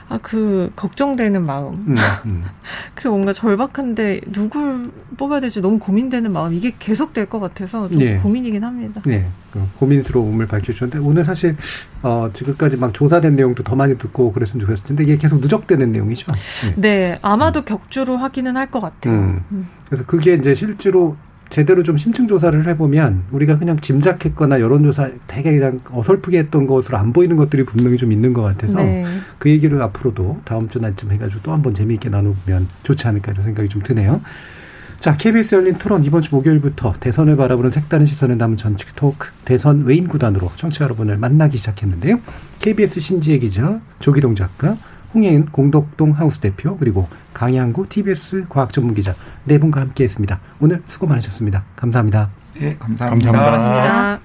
[0.10, 1.74] 아, 그, 걱정되는 마음.
[1.88, 2.44] 음, 음.
[2.96, 6.54] 그리고 뭔가 절박한데 누굴 뽑아야 될지 너무 고민되는 마음.
[6.54, 8.18] 이게 계속 될 것 같아서 좀 네.
[8.18, 9.02] 고민이긴 합니다.
[9.06, 9.28] 네.
[9.52, 11.56] 그 고민스러움을 밝혀주셨는데 오늘 사실,
[12.02, 16.32] 어, 지금까지 막 조사된 내용도 더 많이 듣고 그랬으면 좋겠을 텐데 이게 계속 누적되는 내용이죠.
[16.76, 16.82] 네.
[16.82, 17.66] 네 아마도 음.
[17.66, 19.14] 격주로 확인은 할것 같아요.
[19.14, 19.44] 음.
[19.52, 19.68] 음.
[19.88, 21.16] 그래서 그게 이제 실제로
[21.50, 27.12] 제대로 좀 심층 조사를 해보면 우리가 그냥 짐작했거나 여론조사 되게 그냥 어설프게 했던 것으로 안
[27.12, 29.06] 보이는 것들이 분명히 좀 있는 것 같아서 네.
[29.40, 33.82] 그 얘기를 앞으로도 다음 주날쯤 해가지고 또 한번 재미있게 나누면 좋지 않을까 이런 생각이 좀
[33.82, 34.22] 드네요.
[35.00, 39.84] 자, KBS 열린 토론 이번 주 목요일부터 대선을 바라보는 색다른 시선을 담은 전직 토크 대선
[39.86, 42.20] 외인 구단으로 청취자 여러분을 만나기 시작했는데요.
[42.60, 44.76] KBS 신지혜 기자, 조기동 작가,
[45.14, 50.40] 홍예인 공덕동 하우스 대표 그리고 강양구 TBS 과학 전문 기자 네 분과 함께했습니다.
[50.60, 51.64] 오늘 수고 많으셨습니다.
[51.76, 52.30] 감사합니다.
[52.60, 53.32] 네, 감사합니다.
[53.32, 54.20] 감사합니다.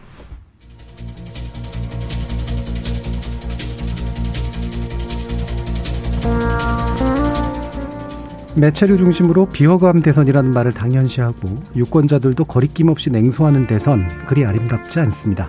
[8.57, 15.49] 매체를 중심으로 비허감 대선이라는 말을 당연시하고 유권자들도 거리낌 없이 냉소하는 대선 그리 아름답지 않습니다.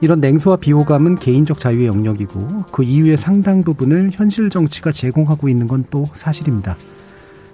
[0.00, 5.84] 이런 냉소와 비호감은 개인적 자유의 영역이고 그 이유의 상당 부분을 현실 정치가 제공하고 있는 건
[5.90, 6.76] 또 사실입니다.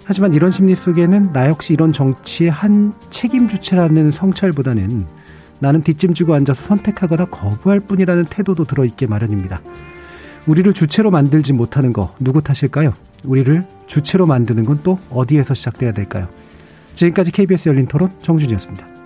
[0.05, 5.07] 하지만 이런 심리 속에는 나 역시 이런 정치의 한 책임 주체라는 성찰보다는
[5.61, 9.61] 나는 뒷짐지고 앉아서 선택하거나 거부할 뿐이라는 태도도 들어있게 마련입니다.
[10.47, 12.95] 우리를 주체로 만들지 못하는 거 누구 탓일까요?
[13.25, 16.27] 우리를 주체로 만드는 건 또 어디에서 시작돼야 될까요?
[16.95, 19.00] 지금까지 KBS 열린 토론 정준이었습니다.